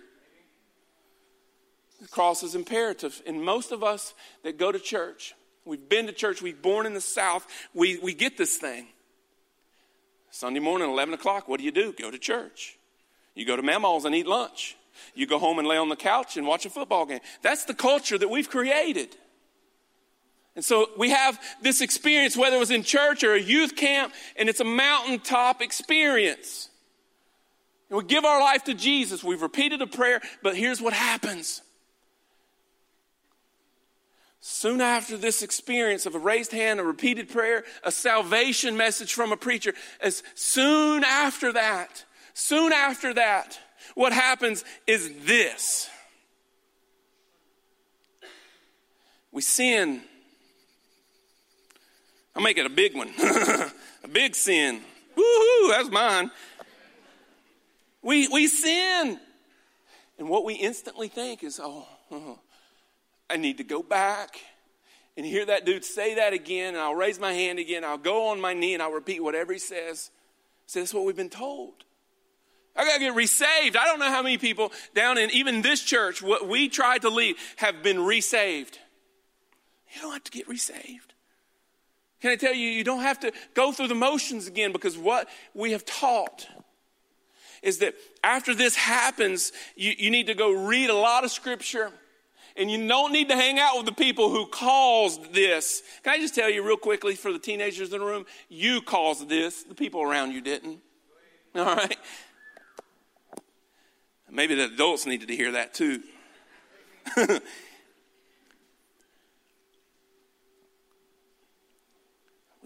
Cross 2.10 2.42
is 2.42 2.54
imperative. 2.54 3.22
And 3.26 3.42
most 3.42 3.72
of 3.72 3.82
us 3.82 4.14
that 4.42 4.58
go 4.58 4.72
to 4.72 4.78
church, 4.78 5.34
we've 5.64 5.88
been 5.88 6.06
to 6.06 6.12
church, 6.12 6.42
we've 6.42 6.60
born 6.60 6.86
in 6.86 6.94
the 6.94 7.00
South, 7.00 7.46
we, 7.74 7.98
we 7.98 8.14
get 8.14 8.36
this 8.36 8.56
thing. 8.56 8.86
Sunday 10.30 10.60
morning, 10.60 10.90
11 10.90 11.14
o'clock, 11.14 11.48
what 11.48 11.58
do 11.58 11.64
you 11.64 11.72
do? 11.72 11.92
Go 11.92 12.10
to 12.10 12.18
church. 12.18 12.78
You 13.34 13.44
go 13.44 13.56
to 13.56 13.62
Mama's 13.62 14.04
and 14.04 14.14
eat 14.14 14.26
lunch. 14.26 14.76
You 15.14 15.26
go 15.26 15.38
home 15.38 15.58
and 15.58 15.66
lay 15.66 15.76
on 15.76 15.88
the 15.88 15.96
couch 15.96 16.36
and 16.36 16.46
watch 16.46 16.66
a 16.66 16.70
football 16.70 17.06
game. 17.06 17.20
That's 17.42 17.64
the 17.64 17.74
culture 17.74 18.18
that 18.18 18.28
we've 18.28 18.50
created. 18.50 19.16
And 20.56 20.64
so 20.64 20.90
we 20.98 21.10
have 21.10 21.40
this 21.62 21.80
experience, 21.80 22.36
whether 22.36 22.56
it 22.56 22.58
was 22.58 22.70
in 22.70 22.82
church 22.82 23.22
or 23.22 23.34
a 23.34 23.40
youth 23.40 23.76
camp, 23.76 24.12
and 24.36 24.48
it's 24.48 24.60
a 24.60 24.64
mountaintop 24.64 25.62
experience. 25.62 26.68
And 27.88 27.98
we 27.98 28.04
give 28.04 28.24
our 28.24 28.40
life 28.40 28.64
to 28.64 28.74
Jesus. 28.74 29.22
We've 29.24 29.42
repeated 29.42 29.80
a 29.80 29.86
prayer, 29.86 30.20
but 30.42 30.56
here's 30.56 30.80
what 30.80 30.92
happens 30.92 31.62
Soon 34.40 34.80
after 34.80 35.18
this 35.18 35.42
experience 35.42 36.06
of 36.06 36.14
a 36.14 36.18
raised 36.18 36.52
hand, 36.52 36.80
a 36.80 36.82
repeated 36.82 37.28
prayer, 37.28 37.62
a 37.84 37.92
salvation 37.92 38.74
message 38.74 39.12
from 39.12 39.32
a 39.32 39.36
preacher, 39.36 39.74
as 40.00 40.22
soon 40.34 41.04
after 41.04 41.52
that, 41.52 42.04
soon 42.32 42.72
after 42.72 43.12
that, 43.12 43.58
what 43.94 44.14
happens 44.14 44.64
is 44.86 45.12
this. 45.24 45.90
We 49.30 49.42
sin. 49.42 50.00
I'll 52.34 52.42
make 52.42 52.56
it 52.56 52.64
a 52.64 52.70
big 52.70 52.96
one. 52.96 53.10
a 53.18 54.08
big 54.10 54.34
sin. 54.34 54.80
Woohoo, 55.16 55.70
that's 55.70 55.90
mine. 55.90 56.30
We, 58.00 58.26
we 58.28 58.46
sin. 58.46 59.20
And 60.18 60.28
what 60.30 60.44
we 60.46 60.54
instantly 60.54 61.08
think 61.08 61.44
is, 61.44 61.60
oh, 61.62 61.86
oh 62.10 62.38
I 63.30 63.36
need 63.36 63.58
to 63.58 63.64
go 63.64 63.82
back 63.82 64.40
and 65.16 65.24
hear 65.24 65.46
that 65.46 65.64
dude 65.64 65.84
say 65.84 66.16
that 66.16 66.32
again, 66.32 66.74
and 66.74 66.78
I'll 66.82 66.94
raise 66.94 67.20
my 67.20 67.32
hand 67.32 67.58
again. 67.58 67.84
I'll 67.84 67.98
go 67.98 68.28
on 68.28 68.40
my 68.40 68.54
knee 68.54 68.74
and 68.74 68.82
I'll 68.82 68.92
repeat 68.92 69.22
whatever 69.22 69.52
he 69.52 69.58
says. 69.58 70.10
So 70.66 70.80
that's 70.80 70.94
what 70.94 71.04
we've 71.04 71.16
been 71.16 71.30
told. 71.30 71.84
I 72.76 72.84
got 72.84 72.94
to 72.94 73.00
get 73.00 73.14
resaved. 73.14 73.76
I 73.76 73.84
don't 73.84 73.98
know 73.98 74.10
how 74.10 74.22
many 74.22 74.38
people 74.38 74.72
down 74.94 75.18
in 75.18 75.30
even 75.30 75.62
this 75.62 75.82
church, 75.82 76.22
what 76.22 76.48
we 76.48 76.68
tried 76.68 77.02
to 77.02 77.08
lead, 77.08 77.36
have 77.56 77.82
been 77.82 77.98
resaved. 77.98 78.78
You 79.94 80.00
don't 80.00 80.12
have 80.12 80.24
to 80.24 80.30
get 80.30 80.48
resaved. 80.48 81.12
Can 82.20 82.30
I 82.30 82.36
tell 82.36 82.54
you, 82.54 82.68
you 82.68 82.84
don't 82.84 83.02
have 83.02 83.20
to 83.20 83.32
go 83.54 83.72
through 83.72 83.88
the 83.88 83.94
motions 83.94 84.46
again 84.46 84.72
because 84.72 84.96
what 84.96 85.28
we 85.54 85.72
have 85.72 85.84
taught 85.84 86.46
is 87.62 87.78
that 87.78 87.94
after 88.22 88.54
this 88.54 88.76
happens, 88.76 89.52
you, 89.74 89.92
you 89.98 90.10
need 90.10 90.26
to 90.28 90.34
go 90.34 90.52
read 90.66 90.90
a 90.90 90.94
lot 90.94 91.24
of 91.24 91.30
scripture 91.30 91.90
and 92.56 92.70
you 92.70 92.86
don't 92.86 93.12
need 93.12 93.28
to 93.28 93.36
hang 93.36 93.58
out 93.58 93.76
with 93.76 93.86
the 93.86 93.92
people 93.92 94.30
who 94.30 94.46
caused 94.46 95.32
this. 95.32 95.82
Can 96.02 96.14
I 96.14 96.18
just 96.18 96.34
tell 96.34 96.50
you 96.50 96.62
real 96.62 96.76
quickly 96.76 97.14
for 97.14 97.32
the 97.32 97.38
teenagers 97.38 97.92
in 97.92 98.00
the 98.00 98.04
room? 98.04 98.26
You 98.48 98.82
caused 98.82 99.28
this, 99.28 99.62
the 99.62 99.74
people 99.74 100.02
around 100.02 100.32
you 100.32 100.40
didn't. 100.40 100.80
All 101.54 101.64
right? 101.64 101.96
Maybe 104.30 104.54
the 104.54 104.66
adults 104.66 105.06
needed 105.06 105.28
to 105.28 105.36
hear 105.36 105.52
that 105.52 105.74
too. 105.74 106.02
we 107.16 107.40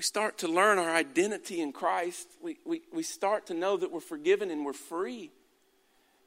start 0.03 0.39
to 0.39 0.49
learn 0.49 0.79
our 0.79 0.91
identity 0.91 1.63
in 1.63 1.73
Christ. 1.73 2.29
We, 2.43 2.59
we, 2.67 2.83
we 2.93 3.03
start 3.03 3.47
to 3.47 3.55
know 3.55 3.77
that 3.77 3.91
we're 3.91 4.01
forgiven 4.01 4.51
and 4.51 4.65
we're 4.65 4.75
free. 4.75 5.31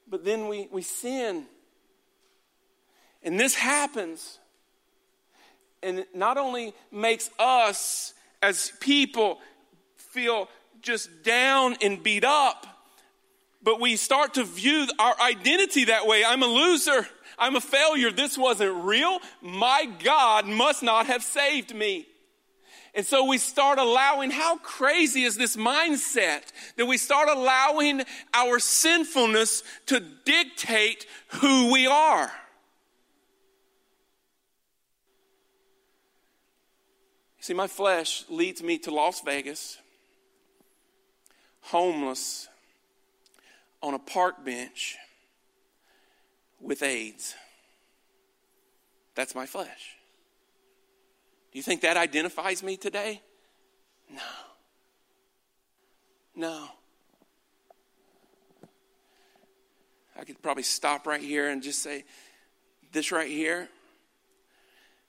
But 0.10 0.26
then 0.26 0.48
we, 0.48 0.68
we 0.72 0.82
sin 0.82 1.46
and 3.24 3.40
this 3.40 3.56
happens, 3.56 4.40
and 5.84 6.00
it 6.00 6.16
not 6.16 6.38
only 6.38 6.74
makes 6.92 7.30
us 7.40 8.14
as 8.42 8.72
people 8.80 9.40
feel 9.98 10.50
just 10.82 11.24
down 11.24 11.76
and 11.82 12.02
beat 12.02 12.24
up, 12.24 12.66
but 13.62 13.82
we 13.82 13.96
start 13.96 14.36
to 14.36 14.44
view 14.44 14.88
our 15.00 15.20
identity 15.20 15.86
that 15.86 16.08
way. 16.08 16.24
I'm 16.24 16.44
a 16.44 16.48
loser. 16.48 17.08
I'm 17.38 17.56
a 17.56 17.62
failure. 17.62 18.12
This 18.12 18.38
wasn't 18.38 18.86
real. 18.86 19.20
My 19.42 19.88
God 20.04 20.48
must 20.48 20.84
not 20.84 21.08
have 21.08 21.24
saved 21.24 21.76
me. 21.76 22.08
And 22.96 23.06
so 23.06 23.26
we 23.26 23.38
start 23.38 23.78
allowing, 23.78 24.32
how 24.32 24.58
crazy 24.58 25.24
is 25.24 25.38
this 25.38 25.56
mindset 25.56 26.42
that 26.78 26.86
we 26.88 26.98
start 26.98 27.30
allowing 27.30 28.04
our 28.34 28.58
sinfulness 28.58 29.64
to 29.88 30.00
dictate 30.00 31.06
who 31.28 31.72
we 31.72 31.86
are? 31.86 32.32
See, 37.48 37.54
my 37.54 37.68
flesh 37.68 38.26
leads 38.28 38.62
me 38.62 38.78
to 38.80 38.92
Las 38.92 39.22
Vegas, 39.22 39.78
homeless, 41.62 42.50
on 43.82 43.94
a 43.94 44.00
park 44.00 44.44
bench 44.44 44.98
with 46.60 46.84
AIDS. 46.84 47.36
That's 49.16 49.34
my 49.34 49.46
flesh. 49.46 49.96
Do 51.54 51.58
you 51.58 51.64
think 51.64 51.80
that 51.84 51.96
identifies 51.96 52.62
me 52.64 52.76
today? 52.76 53.22
No. 54.14 54.20
No. 56.36 56.68
I 60.20 60.26
could 60.26 60.42
probably 60.42 60.64
stop 60.64 61.08
right 61.08 61.22
here 61.22 61.48
and 61.48 61.64
just 61.64 61.82
say, 61.82 62.04
this 62.92 63.10
right 63.14 63.32
here, 63.32 63.70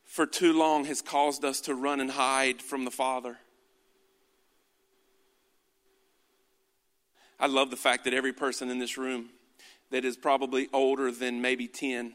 for 0.08 0.26
too 0.26 0.54
long 0.54 0.86
has 0.86 1.02
caused 1.02 1.44
us 1.44 1.60
to 1.60 1.74
run 1.74 2.00
and 2.00 2.10
hide 2.10 2.62
from 2.62 2.86
the 2.86 2.90
Father. 2.90 3.36
I 7.38 7.46
love 7.46 7.70
the 7.70 7.76
fact 7.76 8.04
that 8.04 8.14
every 8.14 8.32
person 8.32 8.70
in 8.70 8.78
this 8.78 8.96
room 8.96 9.28
that 9.90 10.06
is 10.06 10.16
probably 10.16 10.68
older 10.72 11.12
than 11.12 11.42
maybe 11.42 11.68
10 11.68 12.14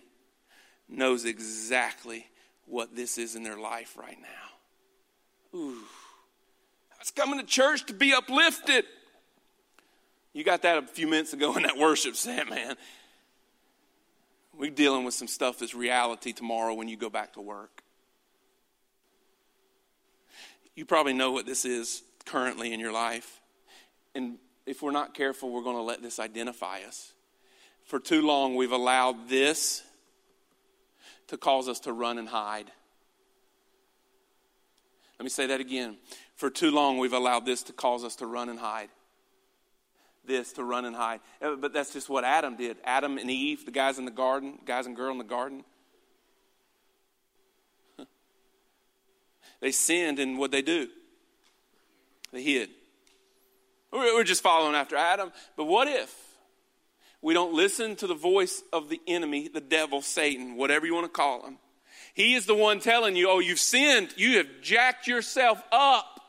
knows 0.89 1.23
exactly 1.23 2.27
what 2.65 2.95
this 2.95 3.17
is 3.19 3.35
in 3.35 3.43
their 3.43 3.57
life 3.57 3.95
right 3.95 4.17
now. 4.19 5.57
Ooh. 5.59 5.77
I 6.91 6.99
was 6.99 7.11
coming 7.11 7.39
to 7.39 7.45
church 7.45 7.85
to 7.85 7.93
be 7.93 8.11
uplifted. 8.11 8.85
You 10.33 10.43
got 10.43 10.63
that 10.63 10.79
a 10.79 10.87
few 10.87 11.07
minutes 11.07 11.31
ago 11.33 11.55
in 11.55 11.63
that 11.63 11.77
worship 11.77 12.15
set, 12.15 12.49
man. 12.49 12.75
We're 14.57 14.71
dealing 14.71 15.05
with 15.05 15.13
some 15.13 15.27
stuff 15.27 15.59
that's 15.59 15.75
reality 15.75 16.33
tomorrow 16.33 16.73
when 16.73 16.87
you 16.87 16.97
go 16.97 17.11
back 17.11 17.33
to 17.33 17.41
work. 17.41 17.82
You 20.75 20.85
probably 20.85 21.13
know 21.13 21.31
what 21.31 21.45
this 21.45 21.65
is 21.65 22.03
currently 22.25 22.73
in 22.73 22.79
your 22.79 22.91
life. 22.91 23.41
And 24.15 24.37
if 24.65 24.81
we're 24.81 24.91
not 24.91 25.13
careful, 25.13 25.51
we're 25.51 25.63
going 25.63 25.75
to 25.75 25.81
let 25.81 26.01
this 26.01 26.19
identify 26.19 26.79
us. 26.87 27.13
For 27.83 27.99
too 27.99 28.21
long, 28.21 28.55
we've 28.55 28.71
allowed 28.71 29.29
this 29.29 29.83
to 31.27 31.37
cause 31.37 31.67
us 31.67 31.81
to 31.81 31.93
run 31.93 32.17
and 32.17 32.27
hide. 32.27 32.71
Let 35.19 35.23
me 35.23 35.29
say 35.29 35.47
that 35.47 35.59
again. 35.59 35.97
For 36.35 36.49
too 36.49 36.71
long, 36.71 36.97
we've 36.97 37.13
allowed 37.13 37.45
this 37.45 37.63
to 37.63 37.73
cause 37.73 38.03
us 38.03 38.15
to 38.17 38.25
run 38.25 38.49
and 38.49 38.59
hide. 38.59 38.89
This 40.25 40.53
to 40.53 40.63
run 40.63 40.85
and 40.85 40.95
hide. 40.95 41.19
Uh, 41.41 41.55
but 41.55 41.73
that's 41.73 41.93
just 41.93 42.09
what 42.09 42.23
Adam 42.23 42.55
did. 42.55 42.77
Adam 42.83 43.17
and 43.17 43.29
Eve, 43.29 43.65
the 43.65 43.71
guys 43.71 43.99
in 43.99 44.05
the 44.05 44.11
garden, 44.11 44.57
guys 44.65 44.85
and 44.85 44.95
girl 44.95 45.11
in 45.11 45.17
the 45.17 45.23
garden. 45.23 45.63
They 49.63 49.71
sinned, 49.71 50.19
and 50.19 50.37
what 50.37 50.51
they 50.51 50.61
do? 50.61 50.89
They 52.33 52.43
hid. 52.43 52.69
We're 53.93 54.25
just 54.25 54.43
following 54.43 54.75
after 54.75 54.97
Adam. 54.97 55.31
But 55.55 55.63
what 55.65 55.87
if 55.87 56.13
we 57.21 57.33
don't 57.33 57.53
listen 57.53 57.95
to 57.95 58.07
the 58.07 58.13
voice 58.13 58.61
of 58.73 58.89
the 58.89 58.99
enemy, 59.07 59.47
the 59.47 59.61
devil, 59.61 60.01
Satan, 60.01 60.57
whatever 60.57 60.85
you 60.85 60.93
want 60.93 61.05
to 61.05 61.09
call 61.09 61.47
him? 61.47 61.59
He 62.13 62.33
is 62.33 62.45
the 62.45 62.53
one 62.53 62.81
telling 62.81 63.15
you, 63.15 63.29
oh, 63.29 63.39
you've 63.39 63.57
sinned. 63.57 64.09
You 64.17 64.35
have 64.39 64.47
jacked 64.61 65.07
yourself 65.07 65.63
up. 65.71 66.19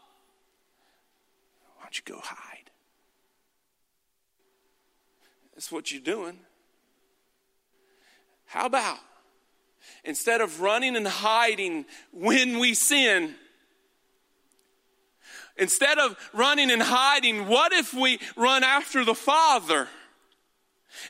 Why 1.76 1.86
don't 1.86 1.98
you 1.98 2.04
go 2.04 2.20
hide? 2.22 2.70
That's 5.54 5.72
what 5.72 5.90
you're 5.90 6.00
doing. 6.00 6.38
How 8.44 8.66
about 8.66 9.00
instead 10.04 10.40
of 10.40 10.60
running 10.60 10.96
and 10.96 11.06
hiding 11.06 11.86
when 12.12 12.58
we 12.58 12.74
sin, 12.74 13.34
instead 15.56 15.98
of 15.98 16.16
running 16.32 16.70
and 16.70 16.82
hiding, 16.82 17.48
what 17.48 17.72
if 17.72 17.94
we 17.94 18.18
run 18.36 18.64
after 18.64 19.04
the 19.04 19.14
Father 19.14 19.88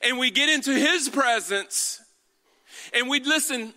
and 0.02 0.18
we 0.18 0.30
get 0.30 0.48
into 0.48 0.72
His 0.72 1.08
presence 1.08 2.00
and 2.92 3.08
we 3.08 3.20
listen? 3.20 3.74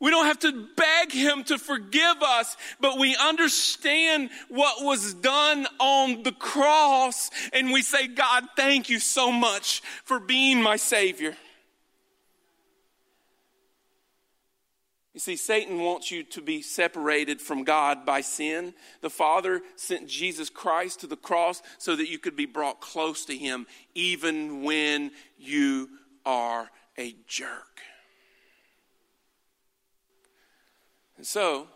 We 0.00 0.10
don't 0.10 0.24
have 0.24 0.38
to 0.40 0.66
beg 0.76 1.12
him 1.12 1.44
to 1.44 1.58
forgive 1.58 2.22
us, 2.22 2.56
but 2.80 2.98
we 2.98 3.14
understand 3.16 4.30
what 4.48 4.82
was 4.82 5.12
done 5.12 5.66
on 5.78 6.22
the 6.22 6.32
cross 6.32 7.30
and 7.52 7.70
we 7.70 7.82
say, 7.82 8.06
God, 8.06 8.44
thank 8.56 8.88
you 8.88 8.98
so 8.98 9.30
much 9.30 9.82
for 10.04 10.18
being 10.18 10.62
my 10.62 10.76
Savior. 10.76 11.36
You 15.20 15.36
see, 15.36 15.36
Satan 15.36 15.80
wants 15.80 16.10
you 16.10 16.22
to 16.22 16.40
be 16.40 16.62
separated 16.62 17.42
from 17.42 17.62
God 17.62 18.06
by 18.06 18.22
sin. 18.22 18.72
The 19.02 19.10
Father 19.10 19.60
sent 19.76 20.08
Jesus 20.08 20.48
Christ 20.48 21.00
to 21.00 21.06
the 21.06 21.14
cross 21.14 21.60
so 21.76 21.94
that 21.94 22.08
you 22.08 22.18
could 22.18 22.36
be 22.36 22.46
brought 22.46 22.80
close 22.80 23.26
to 23.26 23.36
Him 23.36 23.66
even 23.94 24.62
when 24.62 25.10
you 25.38 25.90
are 26.24 26.70
a 26.96 27.14
jerk. 27.26 27.80
And 31.18 31.26
so, 31.26 31.66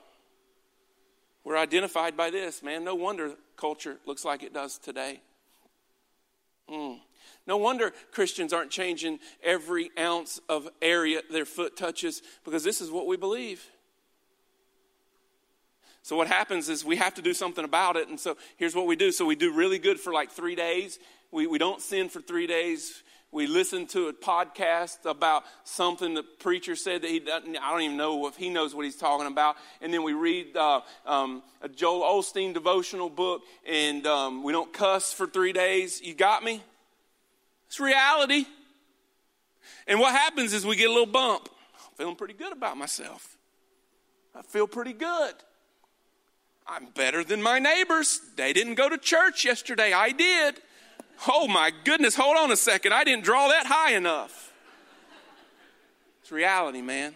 we're 1.45 1.59
identified 1.59 2.17
by 2.17 2.31
this, 2.31 2.63
man. 2.63 2.83
No 2.83 2.95
wonder 2.95 3.35
culture 3.59 3.99
looks 4.07 4.25
like 4.25 4.43
it 4.43 4.55
does 4.55 4.79
today. 4.79 5.21
Mm. 6.71 6.99
No 7.47 7.57
wonder 7.57 7.93
Christians 8.11 8.53
aren't 8.53 8.71
changing 8.71 9.19
every 9.43 9.91
ounce 9.99 10.41
of 10.49 10.69
area 10.81 11.21
their 11.31 11.45
foot 11.45 11.77
touches 11.77 12.23
because 12.45 12.65
this 12.65 12.81
is 12.81 12.91
what 12.91 13.07
we 13.07 13.17
believe. 13.17 13.65
So, 16.03 16.17
what 16.17 16.29
happens 16.29 16.69
is 16.69 16.85
we 16.85 16.97
have 16.97 17.15
to 17.15 17.23
do 17.23 17.33
something 17.33 17.65
about 17.65 17.97
it. 17.97 18.09
And 18.09 18.21
so, 18.21 18.37
here's 18.57 18.75
what 18.75 18.87
we 18.87 18.97
do. 18.97 19.11
So, 19.13 19.25
we 19.25 19.37
do 19.37 19.53
really 19.53 19.79
good 19.79 19.99
for 19.99 20.13
like 20.13 20.31
three 20.31 20.55
days. 20.55 20.99
We, 21.31 21.47
we 21.47 21.59
don't 21.59 21.81
sin 21.81 22.09
for 22.09 22.21
three 22.21 22.47
days 22.47 23.03
we 23.35 23.49
listen 23.49 23.85
to 23.89 24.07
a 24.07 24.13
podcast 24.13 25.07
about 25.07 25.43
something 25.65 26.15
the 26.15 26.23
preacher 26.23 26.77
said 26.77 27.03
that 27.03 27.11
he 27.11 27.19
doesn't, 27.19 27.57
I 27.57 27.73
don't 27.73 27.83
even 27.83 27.97
know 27.97 28.29
if 28.29 28.37
he 28.37 28.49
knows 28.49 28.77
what 28.77 28.85
he's 28.85 28.97
talking 28.97 29.27
about. 29.27 29.57
And 29.83 29.93
then 29.93 30.05
we 30.05 30.13
read 30.13 30.57
uh, 30.57 30.83
um, 31.05 31.43
a 31.61 31.69
Joel 31.69 32.03
Osteen 32.03 32.55
devotional 32.55 33.11
book, 33.11 33.43
and 33.69 34.07
um, 34.07 34.45
we 34.45 34.53
don't 34.53 34.73
cuss 34.73 35.13
for 35.13 35.27
three 35.27 35.53
days. 35.53 36.01
You 36.01 36.15
got 36.15 36.45
me? 36.45 36.63
It's 37.75 37.81
reality. 37.81 38.47
And 39.89 39.99
what 39.99 40.13
happens 40.13 40.53
is 40.53 40.65
we 40.65 40.77
get 40.77 40.89
a 40.89 40.93
little 40.93 41.07
bump. 41.07 41.49
I'm 41.75 41.97
feeling 41.97 42.15
pretty 42.15 42.35
good 42.35 42.53
about 42.53 42.77
myself. 42.77 43.37
I 44.33 44.43
feel 44.43 44.69
pretty 44.69 44.93
good. 44.93 45.35
I'm 46.69 46.87
better 46.95 47.25
than 47.25 47.43
my 47.43 47.59
neighbors. 47.59 48.21
They 48.37 48.53
didn't 48.53 48.77
go 48.77 48.89
to 48.89 48.97
church 48.97 49.45
yesterday. 49.45 49.93
I 49.93 50.13
did. 50.13 50.61
Oh 51.27 51.49
my 51.49 51.73
goodness, 51.83 52.15
hold 52.15 52.37
on 52.37 52.53
a 52.53 52.57
second. 52.57 52.95
I 52.95 53.03
didn't 53.03 53.25
draw 53.25 53.49
that 53.49 53.67
high 53.67 53.97
enough. 53.97 54.53
It's 56.23 56.31
reality, 56.31 56.81
man. 56.81 57.13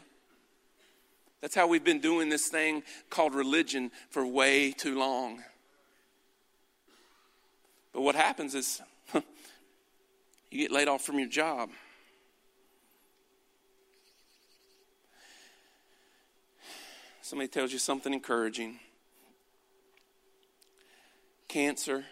That's 1.40 1.54
how 1.54 1.68
we've 1.68 1.84
been 1.84 2.00
doing 2.00 2.30
this 2.30 2.48
thing 2.48 2.82
called 3.10 3.32
religion 3.32 3.92
for 4.10 4.26
way 4.26 4.72
too 4.72 4.98
long. 4.98 5.40
But 7.92 8.00
what 8.00 8.16
happens 8.16 8.56
is 8.56 8.82
you 10.50 10.58
get 10.58 10.70
laid 10.70 10.88
off 10.88 11.02
from 11.02 11.18
your 11.18 11.28
job. 11.28 11.70
Somebody 17.22 17.48
tells 17.48 17.72
you 17.72 17.78
something 17.78 18.12
encouraging. 18.12 18.78
Cancer 21.48 22.04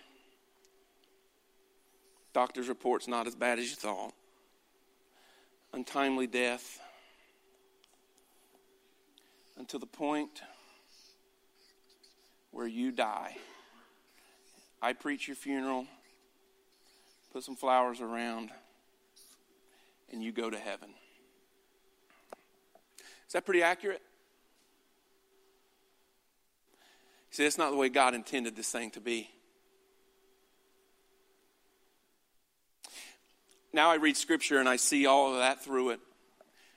Doctor's 2.37 2.68
report's 2.68 3.09
not 3.09 3.27
as 3.27 3.35
bad 3.35 3.59
as 3.59 3.70
you 3.70 3.77
thought. 3.77 4.12
Untimely 5.72 6.27
death. 6.27 6.79
Until 9.57 9.81
the 9.81 9.87
point 9.87 10.42
where 12.51 12.66
you 12.66 12.92
die. 12.92 13.38
I 14.83 14.92
preach 14.92 15.27
your 15.27 15.35
funeral, 15.35 15.87
put 17.37 17.44
some 17.44 17.55
flowers 17.55 18.01
around, 18.01 18.49
and 20.11 20.25
you 20.25 20.33
go 20.33 20.49
to 20.49 20.57
heaven. 20.57 20.88
Is 23.27 23.35
that 23.35 23.44
pretty 23.44 23.62
accurate? 23.62 24.01
See, 27.29 27.42
that's 27.42 27.59
not 27.59 27.72
the 27.72 27.77
way 27.77 27.90
God 27.90 28.14
intended 28.14 28.57
this 28.57 28.70
thing 28.70 28.90
to 28.92 29.03
be. 29.03 29.29
now 33.75 33.90
I 33.90 33.96
read 33.96 34.16
scripture 34.16 34.59
and 34.59 34.66
I 34.66 34.77
see 34.77 35.05
all 35.05 35.35
of 35.35 35.40
that 35.40 35.62
through 35.62 35.90
it. 35.90 36.01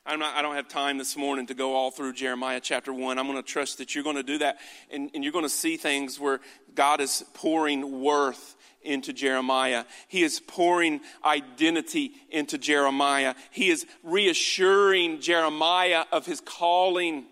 I'm 0.06 0.19
not, 0.19 0.36
I 0.36 0.41
don't 0.41 0.56
have 0.56 0.67
time 0.67 0.98
this 0.98 1.15
morning 1.15 1.48
to 1.48 1.54
go 1.54 1.74
all 1.74 1.91
through 1.91 2.12
Jeremiah 2.12 2.60
chapter 2.60 2.91
1. 2.91 3.17
I'm 3.17 3.28
going 3.28 3.41
to 3.41 3.50
trust 3.50 3.78
that 3.78 3.95
you're 3.95 4.04
going 4.04 4.17
to 4.17 4.24
do 4.24 4.39
that 4.39 4.58
and, 4.91 5.10
and 5.13 5.24
you're 5.24 5.32
going 5.32 5.45
to 5.45 5.50
see 5.50 5.78
things 5.78 6.19
where 6.19 6.41
God 6.76 7.00
is 7.00 7.24
pouring 7.34 8.02
worth 8.02 8.58
into 8.82 9.13
Jeremiah. 9.13 9.86
He 10.08 10.24
is 10.24 10.39
pouring 10.39 11.02
identity 11.24 12.13
into 12.30 12.58
Jeremiah. 12.58 13.36
He 13.52 13.70
is 13.70 13.86
reassuring 14.04 15.22
Jeremiah 15.22 16.06
of 16.12 16.26
his 16.26 16.42
calling. 16.42 17.26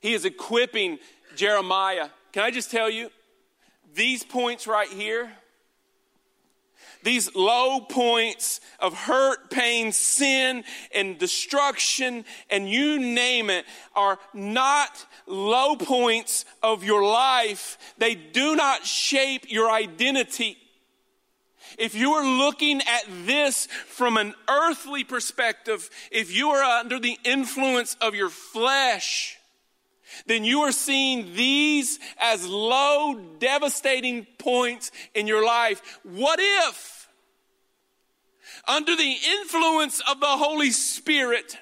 He 0.00 0.12
is 0.12 0.24
equipping 0.24 0.98
Jeremiah. 1.34 2.08
Can 2.32 2.42
I 2.42 2.50
just 2.50 2.70
tell 2.70 2.90
you, 2.90 3.10
these 3.94 4.22
points 4.22 4.66
right 4.66 4.90
here, 4.90 5.30
These 7.06 7.36
low 7.36 7.80
points 7.80 8.60
of 8.80 8.92
hurt, 8.92 9.48
pain, 9.48 9.92
sin, 9.92 10.64
and 10.92 11.16
destruction, 11.16 12.24
and 12.50 12.68
you 12.68 12.98
name 12.98 13.48
it, 13.48 13.64
are 13.94 14.18
not 14.34 15.06
low 15.26 15.76
points 15.76 16.44
of 16.62 16.84
your 16.84 17.04
life. 17.04 17.78
They 17.98 18.14
do 18.14 18.56
not 18.56 18.86
shape 18.86 19.46
your 19.48 19.70
identity. 19.70 20.58
If 21.78 21.94
you 21.94 22.12
are 22.12 22.38
looking 22.38 22.80
at 22.80 23.04
this 23.26 23.66
from 23.66 24.16
an 24.16 24.34
earthly 24.48 25.04
perspective, 25.04 25.90
if 26.10 26.34
you 26.34 26.50
are 26.50 26.62
under 26.62 26.98
the 26.98 27.18
influence 27.24 27.96
of 28.00 28.14
your 28.14 28.30
flesh, 28.30 29.36
then 30.26 30.44
you 30.44 30.60
are 30.60 30.72
seeing 30.72 31.34
these 31.34 31.98
as 32.18 32.46
low, 32.46 33.20
devastating 33.38 34.26
points 34.38 34.90
in 35.14 35.26
your 35.26 35.44
life. 35.44 35.98
What 36.02 36.38
if, 36.40 37.08
under 38.66 38.96
the 38.96 39.16
influence 39.40 40.00
of 40.08 40.20
the 40.20 40.26
Holy 40.26 40.70
Spirit, 40.70 41.58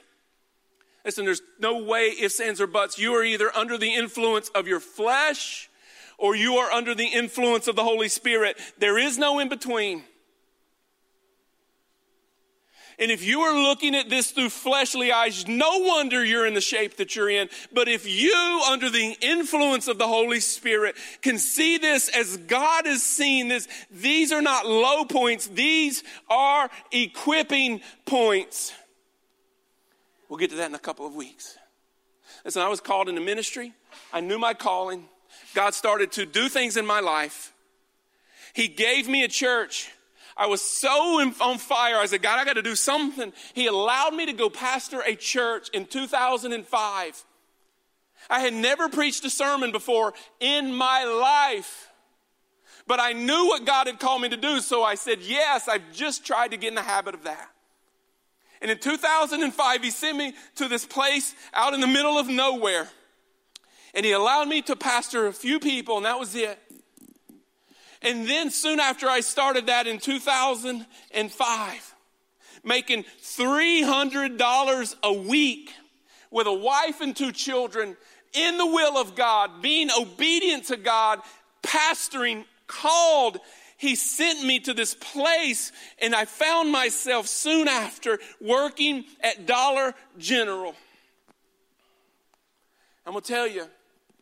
listen, 1.05 1.25
there's 1.25 1.43
no 1.59 1.83
way 1.83 2.14
ifs, 2.21 2.40
ands, 2.40 2.61
or 2.61 2.67
buts. 2.67 2.99
You 2.99 3.14
are 3.14 3.25
either 3.25 3.55
under 3.57 3.79
the 3.79 3.95
influence 3.95 4.49
of 4.51 4.67
your 4.67 4.81
flesh 4.81 5.69
or 6.19 6.37
you 6.37 6.57
are 6.57 6.71
under 6.71 6.95
the 6.95 7.07
influence 7.07 7.69
of 7.69 7.77
the 7.77 7.85
Holy 7.85 8.09
Spirit. 8.09 8.57
There 8.79 8.99
is 8.99 9.19
no 9.19 9.38
in 9.38 9.49
between. 9.49 10.05
And 12.99 13.11
if 13.11 13.25
you 13.25 13.40
are 13.40 13.61
looking 13.61 13.97
at 13.97 14.09
this 14.09 14.31
through 14.31 14.51
fleshly 14.51 15.11
eyes, 15.11 15.49
no 15.49 15.79
wonder 15.79 16.25
you're 16.25 16.47
in 16.47 16.55
the 16.55 16.61
shape 16.61 16.97
that 16.99 17.17
you're 17.17 17.29
in. 17.29 17.49
But 17.73 17.88
if 17.88 18.09
you, 18.09 18.62
under 18.71 18.88
the 18.88 19.17
influence 19.21 19.88
of 19.88 19.99
the 19.99 20.07
Holy 20.07 20.38
Spirit, 20.38 20.97
can 21.21 21.38
see 21.38 21.77
this 21.77 22.09
as 22.09 22.37
God 22.37 22.87
is 22.87 23.03
seeing 23.03 23.49
this, 23.49 23.67
these 23.90 24.31
are 24.31 24.43
not 24.43 24.67
low 24.67 25.05
points, 25.05 25.49
these 25.49 26.05
are 26.29 26.71
equipping 26.93 27.81
points. 28.07 28.73
We'll 30.28 30.38
get 30.38 30.50
to 30.50 30.56
that 30.56 30.68
in 30.68 30.74
a 30.74 30.78
couple 30.78 31.06
of 31.06 31.14
weeks. 31.14 31.56
Listen, 32.44 32.62
I 32.62 32.68
was 32.68 32.80
called 32.80 33.08
into 33.08 33.20
ministry. 33.20 33.72
I 34.12 34.20
knew 34.20 34.38
my 34.38 34.54
calling. 34.54 35.06
God 35.54 35.74
started 35.74 36.12
to 36.12 36.26
do 36.26 36.48
things 36.48 36.76
in 36.76 36.87
my 36.87 37.00
life. 37.00 37.52
He 38.52 38.68
gave 38.68 39.08
me 39.08 39.24
a 39.24 39.28
church. 39.28 39.90
I 40.37 40.46
was 40.46 40.62
so 40.62 40.88
on 40.90 41.58
fire. 41.58 41.96
I 41.96 42.06
said, 42.06 42.22
God, 42.22 42.40
I 42.40 42.44
got 42.44 42.54
to 42.54 42.62
do 42.62 42.74
something. 42.74 43.32
He 43.52 43.66
allowed 43.66 44.14
me 44.14 44.26
to 44.26 44.32
go 44.32 44.50
pastor 44.50 45.00
a 45.00 45.14
church 45.14 45.68
in 45.70 45.87
2005. 45.87 47.24
I 48.30 48.40
had 48.40 48.54
never 48.54 48.88
preached 48.88 49.24
a 49.24 49.30
sermon 49.30 49.70
before 49.70 50.14
in 50.40 50.72
my 50.72 51.04
life, 51.04 51.90
but 52.87 52.98
I 53.00 53.12
knew 53.12 53.46
what 53.46 53.64
God 53.64 53.87
had 53.87 54.00
called 54.00 54.22
me 54.22 54.28
to 54.30 54.37
do. 54.37 54.60
So 54.60 54.82
I 54.82 54.94
said, 54.94 55.20
Yes, 55.20 55.68
I've 55.68 55.92
just 55.92 56.24
tried 56.24 56.50
to 56.52 56.56
get 56.56 56.68
in 56.68 56.74
the 56.74 56.82
habit 56.82 57.14
of 57.14 57.24
that. 57.24 57.50
And 58.64 58.70
in 58.70 58.79
2005, 58.79 59.83
He 59.83 59.90
sent 59.90 60.16
me 60.16 60.33
to 60.55 60.68
this 60.68 60.87
place 60.87 61.35
out 61.53 61.74
in 61.74 61.83
the 61.83 61.87
middle 61.87 62.18
of 62.18 62.29
nowhere. 62.29 62.88
And 63.92 64.07
He 64.07 64.12
allowed 64.12 64.48
me 64.48 64.62
to 64.62 64.74
pastor 64.74 65.27
a 65.27 65.35
few 65.35 65.61
people, 65.61 65.98
and 65.98 66.07
that 66.07 66.18
was 66.18 66.35
it. 66.35 66.59
And 68.00 68.27
then 68.27 68.50
soon 68.50 68.81
after 68.81 69.07
I 69.07 69.20
started 69.20 69.66
that 69.66 69.87
in 69.87 69.98
2005, 69.98 71.94
making 72.64 73.05
$300 73.22 74.94
a 75.03 75.12
week 75.12 75.70
with 76.31 76.46
a 76.46 76.55
wife 76.55 77.03
and 77.03 77.14
two 77.14 77.33
children 77.33 77.98
in 78.33 78.57
the 78.57 78.66
will 78.66 78.96
of 78.96 79.14
God, 79.14 79.61
being 79.61 79.90
obedient 79.90 80.64
to 80.68 80.79
God, 80.79 81.20
pastoring, 81.62 82.46
called. 82.66 83.40
He 83.85 83.97
sent 83.97 84.42
me 84.42 84.61
to 84.61 84.73
this 84.73 84.94
place, 84.94 85.70
and 85.99 86.14
I 86.14 86.25
found 86.25 86.73
myself 86.73 87.27
soon 87.27 87.68
after 87.68 88.18
working 88.40 89.05
at 89.20 89.44
Dollar 89.44 89.94
General. 90.16 90.75
I'm 93.05 93.12
gonna 93.12 93.20
tell 93.20 93.47
you, 93.47 93.66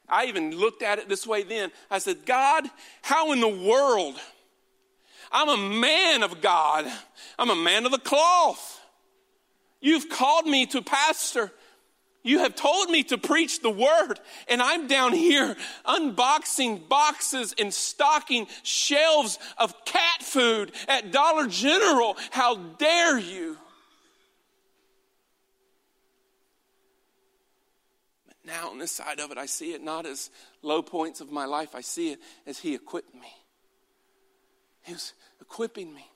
I 0.09 0.25
even 0.25 0.51
looked 0.57 0.83
at 0.83 0.99
it 0.99 1.09
this 1.09 1.29
way 1.29 1.45
then. 1.45 1.71
I 1.93 1.99
said, 1.99 2.27
God, 2.27 2.69
how 3.03 3.31
in 3.31 3.41
the 3.41 3.47
world? 3.47 4.17
I'm 5.31 5.49
a 5.49 5.57
man 5.57 6.25
of 6.25 6.41
God. 6.41 6.85
I'm 7.39 7.51
a 7.51 7.55
man 7.55 7.87
of 7.87 7.93
the 7.93 7.99
cloth. 7.99 8.81
You've 9.81 10.09
called 10.09 10.47
me 10.47 10.67
to 10.67 10.83
pastor. 10.83 11.53
You 12.23 12.39
have 12.39 12.55
told 12.55 12.89
me 12.89 13.03
to 13.05 13.19
preach 13.19 13.61
the 13.61 13.71
word, 13.71 14.21
and 14.49 14.63
I'm 14.63 14.87
down 14.87 15.13
here 15.13 15.57
unboxing 15.85 16.89
boxes 16.89 17.53
and 17.59 17.75
stocking 17.75 18.47
shelves 18.63 19.39
of 19.59 19.85
cat 19.85 20.23
food 20.23 20.71
at 20.87 21.11
Dollar 21.11 21.49
General. 21.49 22.17
How 22.31 22.57
dare 22.57 23.19
you? 23.19 23.59
But 28.29 28.37
now 28.47 28.71
on 28.71 28.79
this 28.79 28.93
side 28.93 29.19
of 29.19 29.33
it, 29.33 29.39
I 29.39 29.47
see 29.47 29.73
it 29.73 29.83
not 29.83 30.07
as 30.07 30.31
low 30.63 30.81
points 30.81 31.21
of 31.21 31.33
my 31.33 31.45
life. 31.45 31.75
I 31.75 31.81
see 31.81 32.13
it 32.13 32.21
as 32.47 32.61
He 32.61 32.75
equipped 32.75 33.15
me. 33.15 33.35
He 34.83 34.93
was 34.93 35.13
equipping 35.41 35.93
me. 35.93 36.07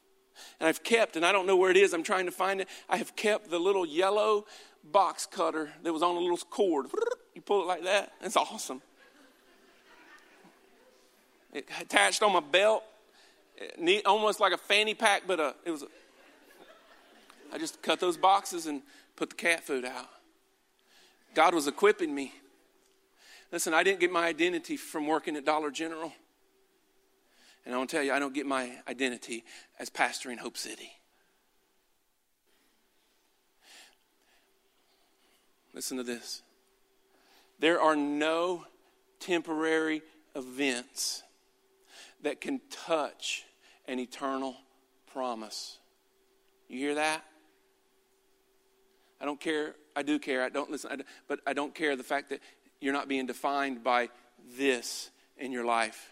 And 0.61 0.69
I've 0.69 0.83
kept, 0.83 1.17
and 1.17 1.25
I 1.25 1.33
don't 1.33 1.47
know 1.47 1.57
where 1.57 1.71
it 1.71 1.77
is, 1.77 1.93
I'm 1.93 2.03
trying 2.03 2.27
to 2.27 2.33
find 2.33 2.61
it. 2.61 2.69
I 2.89 2.99
have 2.99 3.17
kept 3.17 3.51
the 3.51 3.59
little 3.59 3.87
yellow 3.87 4.45
box 4.93 5.27
cutter 5.27 5.71
that 5.83 5.93
was 5.93 6.03
on 6.03 6.17
a 6.17 6.21
little 6.21 6.39
cord. 6.39 6.87
You 7.35 7.43
pull 7.43 7.63
it 7.63 7.67
like 7.67 7.85
that. 7.85 8.13
It's 8.23 8.37
awesome. 8.37 8.83
It 11.53 11.69
attached 11.81 12.23
on 12.23 12.33
my 12.33 12.41
belt, 12.41 12.83
almost 14.05 14.41
like 14.41 14.53
a 14.53 14.59
fanny 14.59 14.95
pack, 14.95 15.23
but 15.27 15.41
a, 15.41 15.45
uh, 15.45 15.53
it 15.65 15.71
was. 15.71 15.83
A, 15.83 15.87
I 17.53 17.59
just 17.59 17.81
cut 17.81 18.01
those 18.01 18.17
boxes 18.17 18.67
and 18.67 18.83
put 19.15 19.31
the 19.31 19.37
cat 19.37 19.65
food 19.65 19.85
out. 19.85 20.09
God 21.35 21.55
was 21.55 21.69
equipping 21.69 22.15
me. 22.15 22.33
Listen, 23.53 23.73
I 23.73 23.83
didn't 23.83 24.01
get 24.01 24.11
my 24.11 24.27
identity 24.27 24.77
from 24.77 25.07
working 25.07 25.37
at 25.37 25.45
Dollar 25.45 25.71
General. 25.71 26.13
And 27.65 27.75
I 27.75 27.79
want 27.79 27.91
to 27.91 27.97
tell 27.97 28.05
you, 28.05 28.13
I 28.13 28.19
don't 28.19 28.35
get 28.35 28.47
my 28.47 28.73
identity 28.89 29.45
as 29.79 29.91
pastoring 29.91 30.39
Hope 30.39 30.57
City. 30.57 30.91
Listen 35.77 35.99
to 35.99 36.03
this. 36.03 36.43
There 37.61 37.81
are 37.81 37.95
no 37.95 38.65
temporary 39.21 40.03
events 40.35 41.23
that 42.23 42.41
can 42.41 42.61
touch 42.71 43.45
an 43.87 44.01
eternal 44.01 44.57
promise. 45.13 45.79
You 46.69 46.81
hear 46.81 46.97
that? 46.97 47.25
I 49.21 49.25
don't 49.25 49.41
care 49.41 49.77
I 49.97 50.03
do 50.03 50.19
care. 50.19 50.43
I 50.43 50.51
don't 50.51 50.71
listen, 50.71 50.93
I 50.93 50.97
don't, 50.97 51.09
but 51.27 51.41
I 51.47 51.55
don't 51.55 51.75
care 51.75 51.97
the 51.97 52.05
fact 52.05 52.29
that 52.29 52.41
you're 52.81 52.93
not 52.93 53.09
being 53.09 53.25
defined 53.27 53.83
by 53.83 54.11
this 54.59 55.11
in 55.39 55.53
your 55.53 55.65
life. 55.65 56.11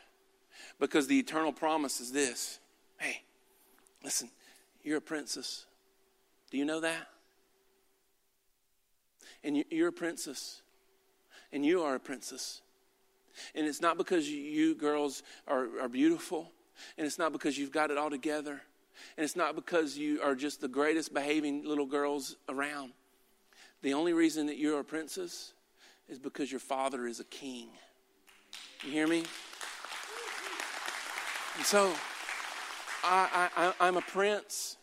Because 0.81 1.07
the 1.07 1.19
eternal 1.19 1.53
promise 1.53 2.01
is 2.01 2.11
this 2.11 2.59
hey, 2.99 3.23
listen, 4.03 4.31
you're 4.83 4.99
a 4.99 5.03
princess. 5.03 5.67
Do 6.51 6.57
you 6.57 6.65
know 6.65 6.81
that? 6.81 7.09
And 9.45 9.65
you're 9.71 9.89
a 9.89 9.93
princess. 9.93 10.63
And 11.53 11.65
you 11.65 11.83
are 11.83 11.95
a 11.95 12.01
princess. 12.01 12.63
And 13.55 13.67
it's 13.67 13.81
not 13.81 13.99
because 13.99 14.29
you 14.29 14.75
girls 14.75 15.23
are, 15.47 15.69
are 15.83 15.89
beautiful. 15.89 16.51
And 16.99 17.07
it's 17.07 17.19
not 17.19 17.33
because 17.33 17.57
you've 17.57 17.71
got 17.71 17.91
it 17.91 17.99
all 17.99 18.11
together. 18.11 18.63
And 19.17 19.25
it's 19.25 19.37
not 19.37 19.55
because 19.55 19.97
you 19.97 20.21
are 20.23 20.35
just 20.35 20.61
the 20.61 20.69
greatest 20.69 21.13
behaving 21.13 21.65
little 21.65 21.87
girls 21.87 22.37
around. 22.49 22.93
The 23.83 23.95
only 23.95 24.13
reason 24.13 24.47
that 24.47 24.57
you're 24.57 24.81
a 24.81 24.85
princess 24.85 25.53
is 26.09 26.19
because 26.19 26.51
your 26.51 26.61
father 26.61 27.07
is 27.07 27.21
a 27.21 27.25
king. 27.25 27.69
You 28.85 28.93
hear 28.93 29.07
me? 29.07 29.25
And 31.57 31.65
so, 31.65 31.93
I, 33.05 33.49
I, 33.57 33.73
I'm 33.81 33.97
a 33.97 34.03
prince, 34.03 34.77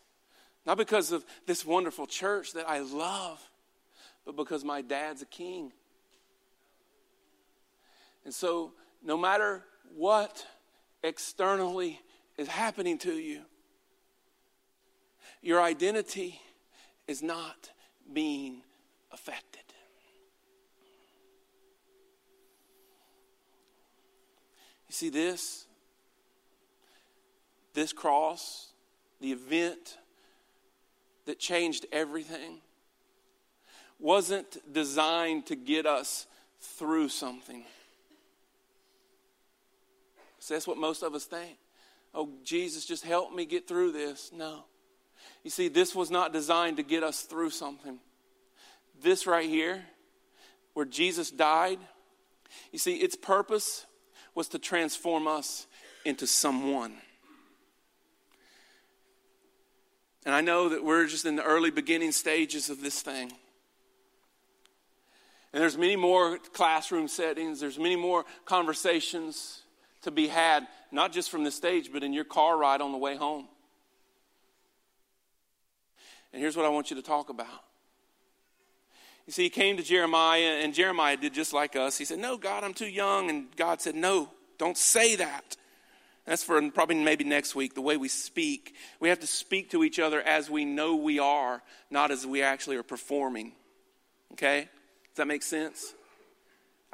not 0.66 0.78
because 0.78 1.12
of 1.12 1.26
this 1.46 1.66
wonderful 1.66 2.08
church 2.08 2.54
that 2.54 2.70
I 2.70 2.80
love, 2.80 3.42
but 4.26 4.36
because 4.36 4.64
my 4.64 4.82
dad's 4.82 5.22
a 5.22 5.26
king. 5.26 5.72
And 8.24 8.34
so, 8.34 8.74
no 9.04 9.18
matter 9.18 9.64
what 9.96 10.46
externally 11.04 12.00
is 12.38 12.48
happening 12.48 12.98
to 13.00 13.14
you, 13.14 13.42
your 15.42 15.62
identity 15.62 16.40
is 17.08 17.24
not 17.24 17.72
being 18.14 18.62
affected. 19.12 19.62
You 24.88 24.94
see 24.94 25.10
this? 25.10 25.66
This 27.74 27.94
cross, 27.94 28.74
the 29.22 29.32
event 29.32 29.98
that 31.26 31.40
changed 31.40 31.86
everything, 31.92 32.60
wasn't 34.02 34.58
designed 34.74 35.46
to 35.46 35.56
get 35.56 35.86
us 35.86 36.26
through 36.60 37.10
something. 37.10 37.64
So 40.40 40.56
that's 40.56 40.68
what 40.68 40.78
most 40.78 41.04
of 41.04 41.14
us 41.14 41.26
think. 41.26 41.58
oh, 42.14 42.30
Jesus, 42.44 42.86
just 42.86 43.06
help 43.06 43.34
me 43.34 43.46
get 43.46 43.68
through 43.68 43.92
this. 43.92 44.32
No. 44.34 44.66
You 45.44 45.52
see, 45.52 45.68
this 45.68 45.96
was 45.96 46.12
not 46.12 46.34
designed 46.34 46.78
to 46.78 46.84
get 46.84 47.04
us 47.04 47.22
through 47.22 47.52
something. 47.52 48.00
This 49.02 49.26
right 49.26 49.48
here, 49.48 49.84
where 50.74 50.86
Jesus 50.86 51.32
died, 51.32 51.80
you 52.72 52.80
see, 52.80 52.96
its 52.96 53.16
purpose 53.16 53.86
was 54.36 54.48
to 54.50 54.60
transform 54.60 55.28
us 55.28 55.68
into 56.06 56.26
someone. 56.28 56.96
And 60.26 60.36
I 60.36 60.42
know 60.42 60.70
that 60.70 60.84
we're 60.84 61.08
just 61.08 61.26
in 61.26 61.36
the 61.36 61.44
early 61.44 61.72
beginning 61.72 62.12
stages 62.12 62.70
of 62.70 62.82
this 62.82 63.02
thing. 63.02 63.32
And 65.54 65.62
there's 65.62 65.78
many 65.78 65.96
more 65.96 66.38
classroom 66.54 67.08
settings, 67.08 67.60
there's 67.60 67.78
many 67.78 67.96
more 67.96 68.26
conversations 68.46 69.62
to 70.04 70.12
be 70.12 70.28
had, 70.28 70.68
not 70.92 71.12
just 71.12 71.30
from 71.30 71.44
the 71.44 71.52
stage, 71.52 71.92
but 71.92 72.04
in 72.04 72.14
your 72.14 72.24
car 72.24 72.58
ride 72.58 72.82
on 72.82 72.92
the 72.92 72.98
way 72.98 73.16
home. 73.16 73.48
And 76.34 76.42
here's 76.42 76.56
what 76.56 76.66
I 76.66 76.70
want 76.70 76.90
you 76.90 76.96
to 76.96 77.02
talk 77.02 77.30
about. 77.30 77.48
You 79.28 79.34
see, 79.34 79.44
he 79.44 79.50
came 79.50 79.78
to 79.78 79.84
Jeremiah, 79.84 80.62
and 80.64 80.74
Jeremiah 80.74 81.18
did 81.18 81.34
just 81.34 81.54
like 81.54 81.76
us. 81.76 81.98
He 81.98 82.06
said, 82.06 82.20
No, 82.20 82.38
God, 82.38 82.64
I'm 82.64 82.74
too 82.74 82.88
young. 82.88 83.30
And 83.30 83.56
God 83.56 83.82
said, 83.82 83.96
No, 83.96 84.30
don't 84.58 84.78
say 84.78 85.16
that. 85.18 85.58
That's 86.26 86.44
for 86.44 86.62
probably 86.72 87.04
maybe 87.04 87.24
next 87.24 87.56
week, 87.56 87.74
the 87.74 87.82
way 87.82 87.98
we 87.98 88.08
speak. 88.08 88.76
We 89.00 89.10
have 89.10 89.20
to 89.20 89.28
speak 89.28 89.72
to 89.72 89.84
each 89.84 90.00
other 90.00 90.22
as 90.22 90.50
we 90.50 90.66
know 90.66 90.96
we 90.96 91.20
are, 91.20 91.62
not 91.90 92.12
as 92.12 92.26
we 92.26 92.42
actually 92.42 92.78
are 92.78 92.84
performing. 92.84 93.54
Okay? 94.34 94.70
Does 95.12 95.18
that 95.18 95.28
make 95.28 95.44
sense? 95.44 95.94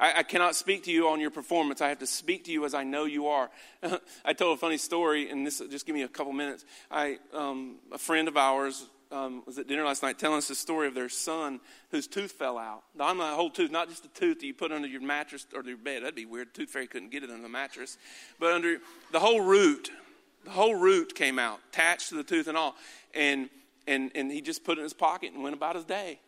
I, 0.00 0.18
I, 0.18 0.22
cannot 0.22 0.54
speak 0.54 0.84
to 0.84 0.92
you 0.92 1.08
on 1.08 1.20
your 1.20 1.30
performance. 1.30 1.80
I 1.80 1.88
have 1.88 1.98
to 2.00 2.06
speak 2.06 2.44
to 2.44 2.52
you 2.52 2.64
as 2.64 2.74
I 2.74 2.84
know 2.84 3.04
you 3.04 3.28
are. 3.28 3.50
I 4.24 4.32
told 4.32 4.56
a 4.56 4.60
funny 4.60 4.78
story, 4.78 5.30
and 5.30 5.46
this 5.46 5.60
just 5.70 5.86
give 5.86 5.94
me 5.94 6.02
a 6.02 6.08
couple 6.08 6.32
minutes. 6.32 6.64
I, 6.90 7.18
um, 7.32 7.76
a 7.92 7.98
friend 7.98 8.28
of 8.28 8.36
ours 8.36 8.86
um, 9.10 9.42
was 9.46 9.58
at 9.58 9.66
dinner 9.66 9.84
last 9.84 10.02
night 10.02 10.18
telling 10.18 10.38
us 10.38 10.48
the 10.48 10.54
story 10.54 10.86
of 10.86 10.94
their 10.94 11.08
son 11.08 11.60
whose 11.90 12.06
tooth 12.06 12.32
fell 12.32 12.58
out. 12.58 12.84
Not 12.94 13.16
a 13.16 13.34
whole 13.34 13.50
tooth, 13.50 13.70
not 13.70 13.88
just 13.88 14.02
the 14.02 14.08
tooth 14.08 14.40
that 14.40 14.46
you 14.46 14.54
put 14.54 14.70
under 14.70 14.88
your 14.88 15.00
mattress 15.00 15.46
or 15.54 15.62
your 15.64 15.76
bed. 15.76 16.02
That'd 16.02 16.14
be 16.14 16.26
weird. 16.26 16.54
Tooth 16.54 16.70
fairy 16.70 16.86
couldn't 16.86 17.10
get 17.10 17.24
it 17.24 17.30
under 17.30 17.42
the 17.42 17.48
mattress, 17.48 17.98
but 18.38 18.52
under 18.52 18.78
the 19.12 19.20
whole 19.20 19.40
root. 19.40 19.90
The 20.44 20.50
whole 20.50 20.74
root 20.74 21.14
came 21.14 21.38
out, 21.38 21.60
attached 21.72 22.10
to 22.10 22.14
the 22.14 22.22
tooth 22.22 22.46
and 22.46 22.56
all, 22.56 22.76
and 23.12 23.50
and 23.86 24.12
and 24.14 24.30
he 24.30 24.40
just 24.40 24.64
put 24.64 24.78
it 24.78 24.80
in 24.80 24.84
his 24.84 24.94
pocket 24.94 25.32
and 25.32 25.42
went 25.42 25.56
about 25.56 25.74
his 25.74 25.84
day. 25.84 26.20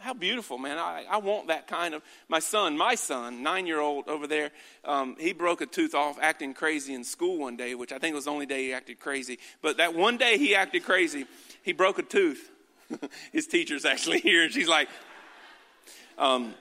How 0.00 0.14
beautiful, 0.14 0.58
man. 0.58 0.78
I, 0.78 1.04
I 1.10 1.16
want 1.16 1.48
that 1.48 1.66
kind 1.66 1.92
of. 1.92 2.02
My 2.28 2.38
son, 2.38 2.76
my 2.76 2.94
son, 2.94 3.42
nine 3.42 3.66
year 3.66 3.80
old 3.80 4.08
over 4.08 4.28
there, 4.28 4.52
um, 4.84 5.16
he 5.18 5.32
broke 5.32 5.60
a 5.60 5.66
tooth 5.66 5.94
off 5.94 6.18
acting 6.22 6.54
crazy 6.54 6.94
in 6.94 7.02
school 7.02 7.38
one 7.38 7.56
day, 7.56 7.74
which 7.74 7.90
I 7.90 7.98
think 7.98 8.14
was 8.14 8.26
the 8.26 8.30
only 8.30 8.46
day 8.46 8.66
he 8.66 8.72
acted 8.72 9.00
crazy. 9.00 9.40
But 9.60 9.78
that 9.78 9.94
one 9.94 10.16
day 10.16 10.38
he 10.38 10.54
acted 10.54 10.84
crazy, 10.84 11.26
he 11.64 11.72
broke 11.72 11.98
a 11.98 12.02
tooth. 12.02 12.48
His 13.32 13.48
teacher's 13.48 13.84
actually 13.84 14.20
here, 14.20 14.44
and 14.44 14.52
she's 14.52 14.68
like, 14.68 14.88
um, 16.16 16.54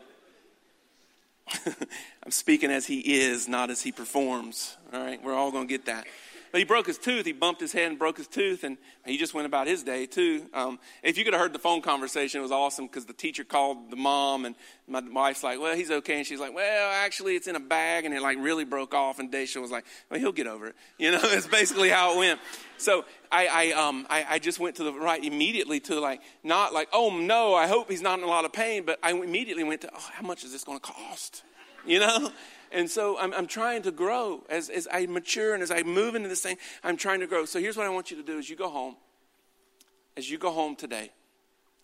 I'm 1.66 2.32
speaking 2.32 2.72
as 2.72 2.88
he 2.88 3.22
is, 3.22 3.48
not 3.48 3.70
as 3.70 3.82
he 3.82 3.92
performs. 3.92 4.76
All 4.92 5.00
right, 5.00 5.24
we're 5.24 5.36
all 5.36 5.52
going 5.52 5.68
to 5.68 5.72
get 5.72 5.86
that. 5.86 6.08
But 6.52 6.60
he 6.60 6.66
broke 6.66 6.88
his 6.88 6.98
tooth. 6.98 7.26
He 7.26 7.34
bumped 7.34 7.62
his 7.62 7.74
head 7.74 7.90
and 7.90 8.00
broke 8.00 8.18
his 8.18 8.28
tooth, 8.28 8.64
and 8.64 8.78
he 9.06 9.18
just 9.18 9.34
went 9.34 9.46
about 9.46 9.68
his 9.68 9.84
day 9.84 10.06
too. 10.06 10.48
Um, 10.54 10.80
if 11.04 11.18
you 11.18 11.24
could 11.24 11.34
have 11.34 11.42
heard 11.42 11.54
the 11.54 11.60
phone 11.60 11.82
conversation, 11.82 12.40
it 12.40 12.44
was 12.44 12.52
awesome 12.52 12.88
because 12.88 13.06
the 13.06 13.14
teacher 13.14 13.44
called 13.44 13.92
the 13.92 13.96
mom, 13.96 14.46
and 14.46 14.56
my 14.88 15.02
wife's 15.02 15.44
like, 15.44 15.60
"Well, 15.60 15.76
he's 15.76 15.92
okay," 15.92 16.18
and 16.18 16.26
she's 16.26 16.40
like, 16.40 16.54
"Well, 16.54 16.92
actually, 16.92 17.36
it's 17.36 17.48
in 17.48 17.56
a 17.56 17.60
bag, 17.60 18.06
and 18.06 18.14
it 18.14 18.22
like 18.22 18.38
really 18.40 18.66
broke 18.66 18.94
off." 18.94 19.20
And 19.20 19.32
Daisha 19.32 19.62
was 19.62 19.72
like, 19.72 19.86
"Well, 20.10 20.20
he'll 20.20 20.32
get 20.32 20.48
over 20.48 20.68
it." 20.68 20.76
You 20.98 21.12
know, 21.12 21.20
it's 21.24 21.48
basically 21.48 21.90
how 21.90 22.16
it 22.16 22.18
went. 22.18 22.40
So 22.78 23.06
I, 23.32 23.48
I, 23.48 23.72
um, 23.72 24.08
I, 24.10 24.26
I 24.30 24.40
just 24.40 24.60
went 24.60 24.78
to 24.78 24.84
the 24.84 24.94
right 24.94 25.24
immediately 25.24 25.80
to 25.82 26.00
like 26.00 26.22
not 26.44 26.74
like, 26.74 26.90
"Oh 26.94 27.18
no, 27.18 27.54
I 27.54 27.68
hope 27.68 27.90
he's 27.90 28.02
not 28.02 28.20
in 28.20 28.26
a 28.26 28.28
lot 28.28 28.46
of 28.46 28.54
pain," 28.54 28.84
but 28.84 29.00
I 29.04 29.12
immediately 29.12 29.64
went 29.64 29.82
to, 29.82 29.90
"Oh, 29.94 30.10
how 30.14 30.26
much 30.26 30.44
is 30.44 30.52
this 30.52 30.64
going 30.64 30.80
to 30.80 30.84
cost?" 30.84 31.44
You 31.86 32.00
know. 32.00 32.32
And 32.72 32.90
so 32.90 33.18
I'm, 33.18 33.34
I'm 33.34 33.48
trying 33.48 33.84
to 33.84 33.92
grow. 33.92 34.44
As, 34.50 34.70
as 34.70 34.88
I 34.92 35.06
mature 35.06 35.54
and 35.54 35.64
as 35.64 35.72
I 35.72 35.84
move 35.84 36.16
into 36.16 36.30
this 36.30 36.42
thing, 36.42 36.58
I'm 36.84 36.98
trying 36.98 37.20
to 37.22 37.28
grow. 37.28 37.46
So 37.46 37.60
here's 37.60 37.78
what 37.78 37.86
I 37.86 37.90
want 37.90 38.12
you 38.12 38.18
to 38.18 38.24
do 38.24 38.38
as 38.38 38.50
you 38.50 38.56
go 38.56 38.70
home. 38.70 38.96
As 40.16 40.30
you 40.30 40.38
go 40.38 40.52
home 40.52 40.76
today, 40.76 41.12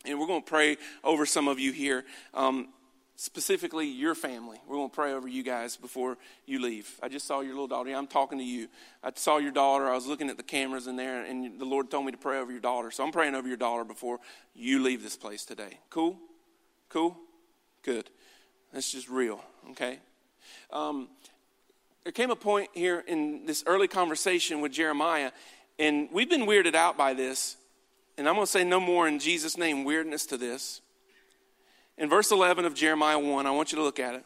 and 0.05 0.19
we're 0.19 0.27
going 0.27 0.43
to 0.43 0.49
pray 0.49 0.77
over 1.03 1.25
some 1.25 1.47
of 1.47 1.59
you 1.59 1.71
here, 1.71 2.03
um, 2.33 2.69
specifically 3.15 3.87
your 3.87 4.15
family. 4.15 4.57
We're 4.67 4.77
going 4.77 4.89
to 4.89 4.95
pray 4.95 5.13
over 5.13 5.27
you 5.27 5.43
guys 5.43 5.77
before 5.77 6.17
you 6.45 6.59
leave. 6.59 6.89
I 7.01 7.09
just 7.09 7.27
saw 7.27 7.41
your 7.41 7.53
little 7.53 7.67
daughter. 7.67 7.91
I'm 7.91 8.07
talking 8.07 8.37
to 8.39 8.43
you. 8.43 8.67
I 9.03 9.11
saw 9.15 9.37
your 9.37 9.51
daughter. 9.51 9.87
I 9.87 9.93
was 9.93 10.07
looking 10.07 10.29
at 10.29 10.37
the 10.37 10.43
cameras 10.43 10.87
in 10.87 10.95
there, 10.95 11.23
and 11.23 11.59
the 11.59 11.65
Lord 11.65 11.91
told 11.91 12.05
me 12.05 12.11
to 12.11 12.17
pray 12.17 12.39
over 12.39 12.51
your 12.51 12.59
daughter. 12.59 12.91
So 12.91 13.03
I'm 13.03 13.11
praying 13.11 13.35
over 13.35 13.47
your 13.47 13.57
daughter 13.57 13.83
before 13.83 14.19
you 14.55 14.81
leave 14.81 15.03
this 15.03 15.15
place 15.15 15.45
today. 15.45 15.79
Cool? 15.89 16.17
Cool? 16.89 17.15
Good. 17.83 18.09
That's 18.73 18.91
just 18.91 19.09
real, 19.09 19.39
okay? 19.71 19.99
Um, 20.73 21.07
there 22.03 22.11
came 22.11 22.31
a 22.31 22.35
point 22.35 22.69
here 22.73 23.03
in 23.07 23.45
this 23.45 23.63
early 23.67 23.87
conversation 23.87 24.59
with 24.59 24.71
Jeremiah, 24.71 25.31
and 25.77 26.09
we've 26.11 26.29
been 26.29 26.47
weirded 26.47 26.73
out 26.73 26.97
by 26.97 27.13
this. 27.13 27.57
And 28.17 28.27
I'm 28.27 28.35
going 28.35 28.45
to 28.45 28.51
say 28.51 28.63
no 28.63 28.79
more 28.79 29.07
in 29.07 29.19
Jesus' 29.19 29.57
name 29.57 29.85
weirdness 29.85 30.25
to 30.27 30.37
this. 30.37 30.81
In 31.97 32.09
verse 32.09 32.31
11 32.31 32.65
of 32.65 32.73
Jeremiah 32.73 33.19
1, 33.19 33.45
I 33.45 33.51
want 33.51 33.71
you 33.71 33.77
to 33.77 33.83
look 33.83 33.99
at 33.99 34.15
it. 34.15 34.25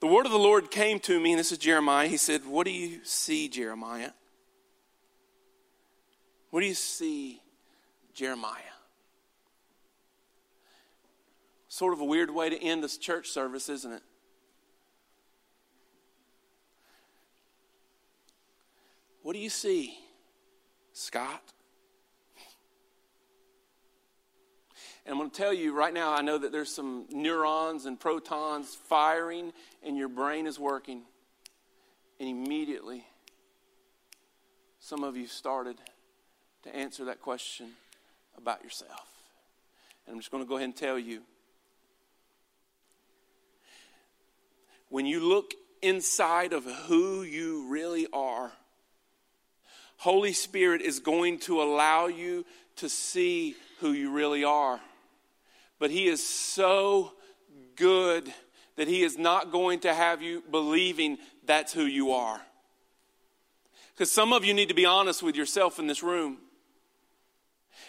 The 0.00 0.06
word 0.06 0.26
of 0.26 0.32
the 0.32 0.38
Lord 0.38 0.70
came 0.70 1.00
to 1.00 1.18
me, 1.18 1.32
and 1.32 1.38
this 1.38 1.50
is 1.50 1.58
Jeremiah. 1.58 2.06
He 2.06 2.18
said, 2.18 2.44
What 2.44 2.66
do 2.66 2.70
you 2.70 3.00
see, 3.04 3.48
Jeremiah? 3.48 4.10
What 6.50 6.60
do 6.60 6.66
you 6.66 6.74
see, 6.74 7.40
Jeremiah? 8.12 8.60
Sort 11.74 11.92
of 11.92 12.00
a 12.00 12.04
weird 12.04 12.30
way 12.30 12.48
to 12.48 12.62
end 12.62 12.84
this 12.84 12.96
church 12.96 13.30
service, 13.30 13.68
isn't 13.68 13.90
it? 13.90 14.02
What 19.22 19.32
do 19.32 19.40
you 19.40 19.50
see, 19.50 19.98
Scott? 20.92 21.42
And 25.04 25.14
I'm 25.14 25.18
going 25.18 25.30
to 25.32 25.36
tell 25.36 25.52
you 25.52 25.74
right 25.74 25.92
now, 25.92 26.14
I 26.14 26.22
know 26.22 26.38
that 26.38 26.52
there's 26.52 26.72
some 26.72 27.06
neurons 27.10 27.86
and 27.86 27.98
protons 27.98 28.76
firing, 28.76 29.52
and 29.82 29.96
your 29.96 30.08
brain 30.08 30.46
is 30.46 30.60
working. 30.60 31.02
And 32.20 32.28
immediately, 32.28 33.04
some 34.78 35.02
of 35.02 35.16
you 35.16 35.26
started 35.26 35.78
to 36.62 36.76
answer 36.76 37.06
that 37.06 37.20
question 37.20 37.70
about 38.38 38.62
yourself. 38.62 39.08
And 40.06 40.14
I'm 40.14 40.20
just 40.20 40.30
going 40.30 40.44
to 40.44 40.48
go 40.48 40.54
ahead 40.54 40.66
and 40.66 40.76
tell 40.76 41.00
you 41.00 41.22
when 44.88 45.06
you 45.06 45.20
look 45.20 45.54
inside 45.82 46.52
of 46.52 46.64
who 46.64 47.22
you 47.22 47.68
really 47.68 48.06
are, 48.12 48.52
Holy 49.96 50.32
Spirit 50.32 50.82
is 50.82 51.00
going 51.00 51.38
to 51.40 51.62
allow 51.62 52.06
you 52.06 52.44
to 52.76 52.88
see 52.88 53.54
who 53.80 53.92
you 53.92 54.10
really 54.10 54.44
are. 54.44 54.80
But 55.78 55.90
He 55.90 56.06
is 56.06 56.26
so 56.26 57.12
good 57.76 58.32
that 58.76 58.88
He 58.88 59.02
is 59.02 59.18
not 59.18 59.52
going 59.52 59.80
to 59.80 59.94
have 59.94 60.22
you 60.22 60.42
believing 60.50 61.18
that's 61.46 61.72
who 61.72 61.84
you 61.84 62.12
are. 62.12 62.40
Because 63.94 64.10
some 64.10 64.32
of 64.32 64.44
you 64.44 64.54
need 64.54 64.68
to 64.68 64.74
be 64.74 64.86
honest 64.86 65.22
with 65.22 65.36
yourself 65.36 65.78
in 65.78 65.86
this 65.86 66.02
room. 66.02 66.38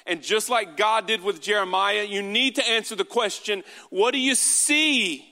And 0.05 0.21
just 0.21 0.49
like 0.49 0.77
God 0.77 1.07
did 1.07 1.21
with 1.21 1.41
Jeremiah, 1.41 2.03
you 2.03 2.21
need 2.21 2.55
to 2.55 2.67
answer 2.67 2.95
the 2.95 3.05
question 3.05 3.63
what 3.89 4.11
do 4.11 4.19
you 4.19 4.35
see 4.35 5.25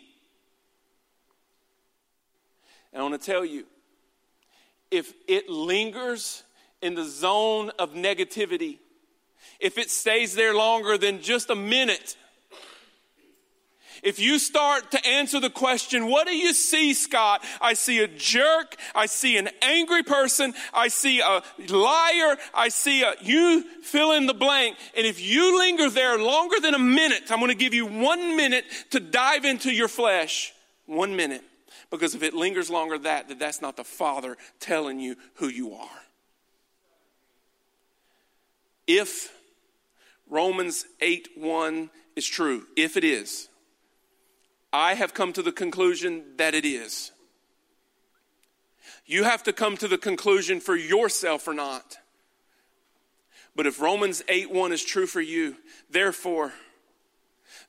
and 2.94 3.02
I 3.02 3.04
want 3.04 3.20
to 3.20 3.32
tell 3.32 3.44
you 3.44 3.66
if 4.92 5.14
it 5.28 5.50
lingers 5.50 6.44
in 6.82 6.94
the 6.94 7.06
zone 7.06 7.72
of 7.80 7.94
negativity, 7.94 8.78
if 9.60 9.78
it 9.78 9.90
stays 9.90 10.36
there 10.36 10.54
longer 10.54 10.98
than 10.98 11.22
just 11.22 11.50
a 11.50 11.56
minute, 11.56 12.16
if 14.04 14.20
you 14.20 14.38
start 14.38 14.92
to 14.92 15.06
answer 15.06 15.40
the 15.40 15.50
question, 15.50 16.08
what 16.08 16.28
do 16.28 16.36
you 16.36 16.54
see, 16.54 16.94
Scott? 16.94 17.44
I 17.62 17.74
see 17.74 18.00
a 18.00 18.08
jerk. 18.08 18.76
I 18.94 19.06
see 19.06 19.38
an 19.38 19.50
angry 19.62 20.04
person. 20.04 20.54
I 20.74 20.90
see 20.90 21.22
a 21.22 21.42
liar. 21.70 22.38
I 22.54 22.68
see 22.68 23.04
a, 23.04 23.14
you 23.22 23.64
fill 23.82 24.12
in 24.12 24.26
the 24.26 24.34
blank. 24.34 24.76
And 24.98 25.08
if 25.08 25.22
you 25.22 25.58
linger 25.58 25.90
there 25.90 26.20
longer 26.20 26.60
than 26.60 26.74
a 26.74 26.80
minute, 26.80 27.32
I'm 27.32 27.40
going 27.40 27.50
to 27.50 27.56
give 27.56 27.74
you 27.74 27.86
one 27.86 28.36
minute 28.36 28.66
to 28.92 29.00
dive 29.00 29.46
into 29.46 29.72
your 29.72 29.88
flesh. 29.88 30.54
One 30.86 31.16
minute. 31.16 31.42
Because 31.94 32.16
if 32.16 32.24
it 32.24 32.34
lingers 32.34 32.72
longer 32.72 32.98
that, 32.98 33.28
that 33.28 33.38
that's 33.38 33.62
not 33.62 33.78
the 33.78 33.84
Father 33.84 34.36
telling 34.60 35.00
you 35.00 35.16
who 35.36 35.48
you 35.48 35.74
are. 35.74 36.02
If 38.88 39.32
Romans 40.28 40.86
8 41.02 41.30
1 41.38 41.92
is 42.16 42.26
true, 42.26 42.66
if 42.76 42.98
it 42.98 43.04
is, 43.04 43.48
I 44.74 44.96
have 44.96 45.14
come 45.14 45.34
to 45.34 45.44
the 45.44 45.52
conclusion 45.52 46.24
that 46.38 46.56
it 46.56 46.66
is. 46.66 47.12
You 49.06 49.26
have 49.26 49.44
to 49.44 49.54
come 49.54 49.78
to 49.78 49.88
the 49.88 50.00
conclusion 50.00 50.62
for 50.62 50.76
yourself 50.76 51.48
or 51.48 51.54
not. 51.54 51.98
But 53.56 53.68
if 53.68 53.80
Romans 53.80 54.24
8 54.28 54.50
1 54.50 54.72
is 54.72 54.84
true 54.84 55.06
for 55.06 55.22
you, 55.22 55.58
therefore, 55.92 56.54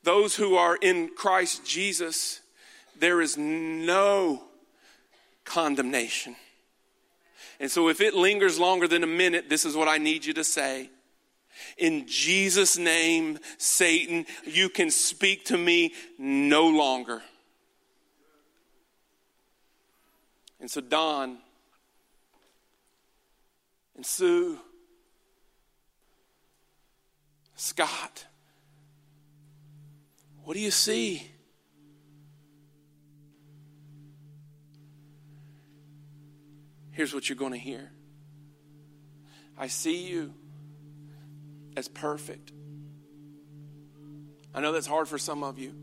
those 0.02 0.34
who 0.36 0.54
are 0.54 0.76
in 0.76 1.10
Christ 1.14 1.66
Jesus, 1.66 2.40
there 2.98 3.20
is 3.20 3.36
no 3.36 4.42
condemnation. 5.44 6.36
And 7.60 7.70
so, 7.70 7.88
if 7.88 8.00
it 8.00 8.14
lingers 8.14 8.58
longer 8.58 8.88
than 8.88 9.02
a 9.04 9.08
minute, 9.08 9.48
this 9.48 9.64
is 9.64 9.76
what 9.76 9.88
I 9.88 9.98
need 9.98 10.24
you 10.24 10.34
to 10.34 10.44
say. 10.44 10.90
In 11.78 12.06
Jesus' 12.06 12.76
name, 12.76 13.38
Satan, 13.58 14.26
you 14.44 14.68
can 14.68 14.90
speak 14.90 15.44
to 15.46 15.56
me 15.56 15.92
no 16.18 16.66
longer. 16.66 17.22
And 20.60 20.70
so, 20.70 20.80
Don 20.80 21.38
and 23.96 24.04
Sue, 24.04 24.58
Scott, 27.54 28.26
what 30.42 30.54
do 30.54 30.60
you 30.60 30.70
see? 30.70 31.30
Here's 36.94 37.12
what 37.12 37.28
you're 37.28 37.36
going 37.36 37.52
to 37.52 37.58
hear 37.58 37.90
I 39.58 39.66
see 39.66 40.08
you 40.08 40.32
as 41.76 41.88
perfect. 41.88 42.52
I 44.54 44.60
know 44.60 44.70
that's 44.72 44.86
hard 44.86 45.08
for 45.08 45.18
some 45.18 45.42
of 45.42 45.58
you. 45.58 45.74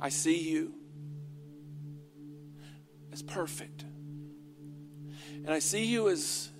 I 0.00 0.08
see 0.08 0.50
you 0.50 0.74
as 3.12 3.22
perfect. 3.22 3.84
And 5.44 5.50
I 5.50 5.60
see 5.60 5.84
you 5.84 6.08
as 6.08 6.50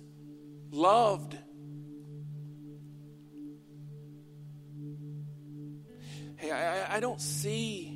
loved. 0.71 1.37
Hey, 6.37 6.51
I, 6.51 6.95
I 6.95 6.99
don't 7.01 7.19
see 7.19 7.94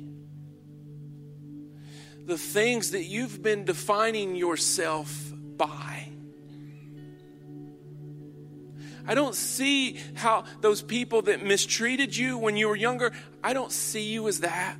the 2.26 2.38
things 2.38 2.92
that 2.92 3.04
you've 3.04 3.42
been 3.42 3.64
defining 3.64 4.36
yourself 4.36 5.32
by. 5.56 6.08
I 9.06 9.14
don't 9.14 9.34
see 9.34 9.98
how 10.14 10.44
those 10.60 10.82
people 10.82 11.22
that 11.22 11.44
mistreated 11.44 12.16
you 12.16 12.38
when 12.38 12.56
you 12.56 12.68
were 12.68 12.76
younger, 12.76 13.12
I 13.42 13.52
don't 13.54 13.72
see 13.72 14.02
you 14.02 14.28
as 14.28 14.40
that. 14.40 14.76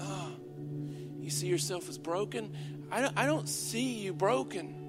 Oh, 0.00 0.32
you 1.20 1.30
see 1.30 1.48
yourself 1.48 1.88
as 1.88 1.98
broken? 1.98 2.54
I 2.92 3.00
don't, 3.00 3.12
I 3.16 3.26
don't 3.26 3.48
see 3.48 3.94
you 4.00 4.12
broken. 4.12 4.83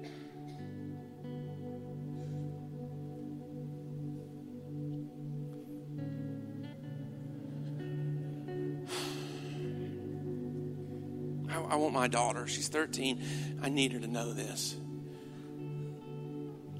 I 11.76 11.78
want 11.78 11.92
my 11.92 12.08
daughter. 12.08 12.46
She's 12.46 12.68
13. 12.68 13.22
I 13.60 13.68
need 13.68 13.92
her 13.92 14.00
to 14.00 14.06
know 14.06 14.32
this. 14.32 14.78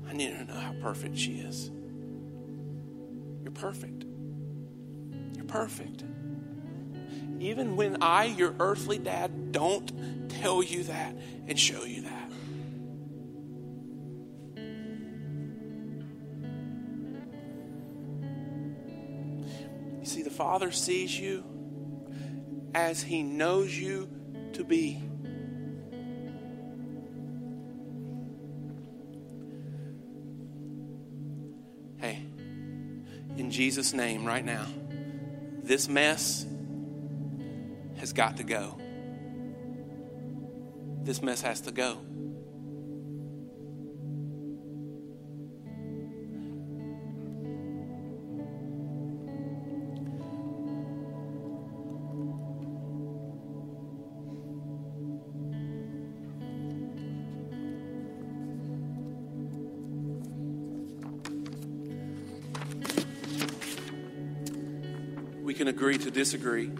I 0.08 0.14
need 0.14 0.32
her 0.32 0.42
to 0.42 0.50
know 0.50 0.58
how 0.58 0.72
perfect 0.80 1.18
she 1.18 1.32
is. 1.32 1.70
You're 3.42 3.52
perfect. 3.52 4.06
You're 5.34 5.44
perfect. 5.44 6.02
Even 7.40 7.76
when 7.76 7.98
I, 8.02 8.24
your 8.24 8.54
earthly 8.58 8.96
dad, 8.96 9.52
don't 9.52 10.30
tell 10.30 10.62
you 10.62 10.84
that 10.84 11.14
and 11.46 11.58
show 11.58 11.84
you 11.84 12.00
that. 12.00 12.30
You 20.00 20.06
see, 20.06 20.22
the 20.22 20.30
Father 20.30 20.70
sees 20.70 21.20
you 21.20 21.44
as 22.74 23.02
He 23.02 23.22
knows 23.22 23.78
you 23.78 24.15
to 24.56 24.64
be. 24.64 25.02
Hey, 31.98 32.22
in 33.36 33.50
Jesus' 33.50 33.92
name, 33.92 34.24
right 34.24 34.44
now, 34.44 34.64
this 35.62 35.90
mess 35.90 36.46
has 37.98 38.14
got 38.14 38.38
to 38.38 38.44
go. 38.44 38.78
This 41.02 41.20
mess 41.20 41.42
has 41.42 41.60
to 41.62 41.70
go. 41.70 41.98
Agree 65.76 65.98
to 65.98 66.10
disagree. 66.10 66.70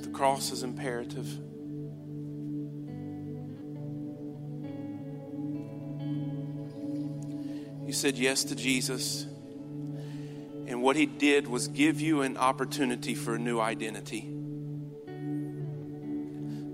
The 0.00 0.08
cross 0.10 0.52
is 0.52 0.62
imperative. 0.62 1.26
You 7.86 7.92
said 7.92 8.16
yes 8.16 8.44
to 8.44 8.56
Jesus, 8.56 9.26
and 10.66 10.80
what 10.80 10.96
he 10.96 11.04
did 11.04 11.46
was 11.46 11.68
give 11.68 12.00
you 12.00 12.22
an 12.22 12.38
opportunity 12.38 13.14
for 13.14 13.34
a 13.34 13.38
new 13.38 13.60
identity. 13.60 14.22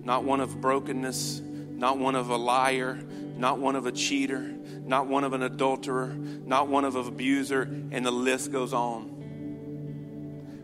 Not 0.04 0.22
one 0.22 0.38
of 0.38 0.60
brokenness, 0.60 1.40
not 1.40 1.98
one 1.98 2.14
of 2.14 2.30
a 2.30 2.36
liar, 2.36 3.00
not 3.36 3.58
one 3.58 3.76
of 3.76 3.86
a 3.86 3.92
cheater, 3.92 4.54
not 4.84 5.06
one 5.06 5.24
of 5.24 5.34
an 5.34 5.42
adulterer, 5.42 6.14
not 6.14 6.68
one 6.68 6.84
of 6.84 6.96
an 6.96 7.06
abuser, 7.06 7.62
and 7.62 8.04
the 8.04 8.10
list 8.10 8.50
goes 8.50 8.72
on. 8.72 9.02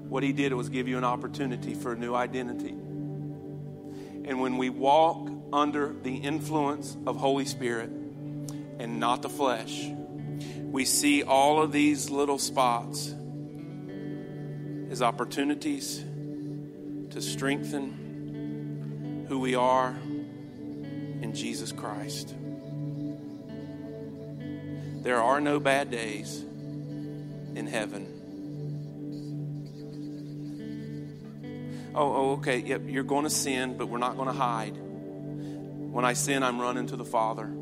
What 0.09 0.23
he 0.23 0.33
did 0.33 0.53
was 0.55 0.69
give 0.69 0.89
you 0.89 0.99
an 0.99 1.05
opportunity 1.05 1.75
for 1.75 1.93
a 1.93 1.97
new 1.97 2.15
identity. 2.15 2.75
And 4.25 4.41
when 4.41 4.57
we 4.57 4.71
walk 4.71 5.29
under 5.53 5.95
the 6.03 6.17
influence 6.17 6.97
of 7.07 7.17
Holy 7.17 7.45
Spirit 7.45 7.91
and 7.91 8.99
not 8.99 9.23
the 9.23 9.29
flesh, 9.29 9.87
we 10.71 10.85
see 10.85 11.23
all 11.23 11.63
of 11.63 11.73
these 11.73 12.09
little 12.09 12.39
spots 12.39 13.15
as 14.91 15.03
opportunities 15.03 16.05
to 17.11 17.21
strengthen 17.21 19.27
who 19.29 19.39
we 19.39 19.55
are 19.55 19.95
in 21.23 21.33
Jesus 21.35 21.73
Christ. 21.73 22.35
There 25.03 25.21
are 25.21 25.41
no 25.41 25.59
bad 25.59 25.91
days 25.91 26.41
in 26.41 27.67
heaven. 27.67 28.07
Oh, 31.95 32.15
oh, 32.15 32.31
okay. 32.35 32.59
Yep, 32.59 32.83
you're 32.87 33.03
going 33.03 33.25
to 33.25 33.31
sin, 33.31 33.77
but 33.77 33.89
we're 33.89 33.99
not 33.99 34.17
going 34.17 34.29
to 34.29 34.35
hide. 34.35 34.77
When 34.77 36.05
I 36.05 36.13
sin, 36.13 36.43
I'm 36.45 36.61
running 36.61 36.87
to 36.87 36.97
the 36.97 37.05
Father. 37.05 37.53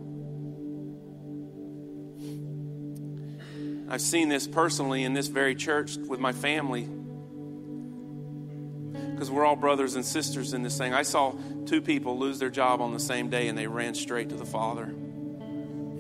I've 3.89 4.03
seen 4.03 4.29
this 4.29 4.47
personally 4.47 5.03
in 5.03 5.15
this 5.15 5.27
very 5.27 5.57
church 5.57 5.97
with 5.97 6.21
my 6.21 6.33
family 6.33 6.89
because 8.93 9.31
we're 9.31 9.45
all 9.45 9.57
brothers 9.57 9.97
and 9.97 10.05
sisters 10.05 10.53
in 10.53 10.63
this 10.63 10.79
thing. 10.79 10.95
I 10.95 11.03
saw 11.03 11.35
two 11.67 11.81
people 11.83 12.19
lose 12.19 12.39
their 12.39 12.51
job 12.51 12.81
on 12.81 12.93
the 12.93 13.01
same 13.01 13.31
day 13.31 13.49
and 13.49 13.59
they 13.59 13.67
ran 13.67 13.95
straight 13.95 14.29
to 14.29 14.37
the 14.37 14.47
Father. 14.47 14.95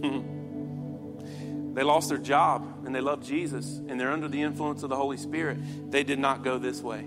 They 1.74 1.82
lost 1.82 2.08
their 2.08 2.18
job 2.18 2.84
and 2.84 2.94
they 2.94 3.00
love 3.00 3.24
Jesus 3.24 3.78
and 3.88 3.98
they're 3.98 4.10
under 4.10 4.28
the 4.28 4.42
influence 4.42 4.82
of 4.82 4.90
the 4.90 4.96
Holy 4.96 5.16
Spirit. 5.16 5.58
They 5.90 6.02
did 6.02 6.18
not 6.18 6.42
go 6.42 6.58
this 6.58 6.80
way, 6.80 7.06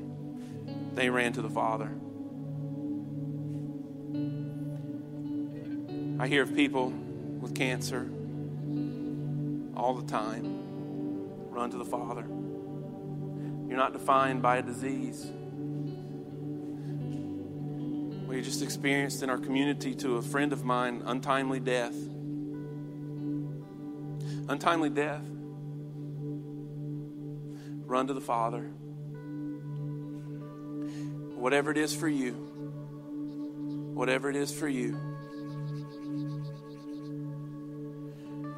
they 0.93 1.09
ran 1.09 1.33
to 1.33 1.41
the 1.41 1.49
Father. 1.49 1.91
I 6.19 6.27
hear 6.27 6.43
of 6.43 6.55
people 6.55 6.89
with 6.89 7.55
cancer 7.55 8.09
all 9.75 9.95
the 9.95 10.07
time 10.09 11.49
run 11.49 11.71
to 11.71 11.77
the 11.77 11.85
Father. 11.85 12.25
You're 13.67 13.77
not 13.77 13.93
defined 13.93 14.41
by 14.41 14.57
a 14.57 14.61
disease. 14.61 15.25
We 18.27 18.41
just 18.41 18.61
experienced 18.61 19.21
in 19.21 19.29
our 19.29 19.37
community 19.37 19.95
to 19.95 20.17
a 20.17 20.21
friend 20.21 20.53
of 20.53 20.63
mine 20.63 21.03
untimely 21.05 21.59
death. 21.59 21.95
Untimely 24.49 24.89
death. 24.89 25.23
Run 27.85 28.07
to 28.07 28.13
the 28.13 28.21
Father. 28.21 28.61
Whatever 31.35 31.71
it 31.71 31.77
is 31.77 31.95
for 31.95 32.07
you, 32.07 32.33
whatever 33.93 34.29
it 34.29 34.35
is 34.35 34.51
for 34.51 34.67
you, 34.67 34.97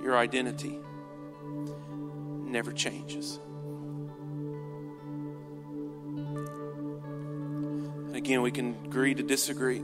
your 0.02 0.18
identity 0.18 0.80
never 2.46 2.72
changes. 2.72 3.40
Again, 8.14 8.42
we 8.42 8.52
can 8.52 8.76
agree 8.86 9.14
to 9.14 9.24
disagree. 9.24 9.82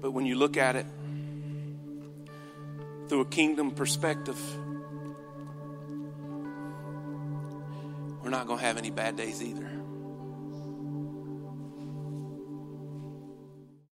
But 0.00 0.12
when 0.12 0.24
you 0.24 0.36
look 0.36 0.56
at 0.56 0.76
it 0.76 0.86
through 3.08 3.20
a 3.20 3.26
kingdom 3.26 3.70
perspective, 3.70 4.40
we're 8.22 8.30
not 8.30 8.46
going 8.46 8.58
to 8.58 8.64
have 8.64 8.76
any 8.76 8.90
bad 8.90 9.16
days 9.16 9.42
either. 9.42 9.73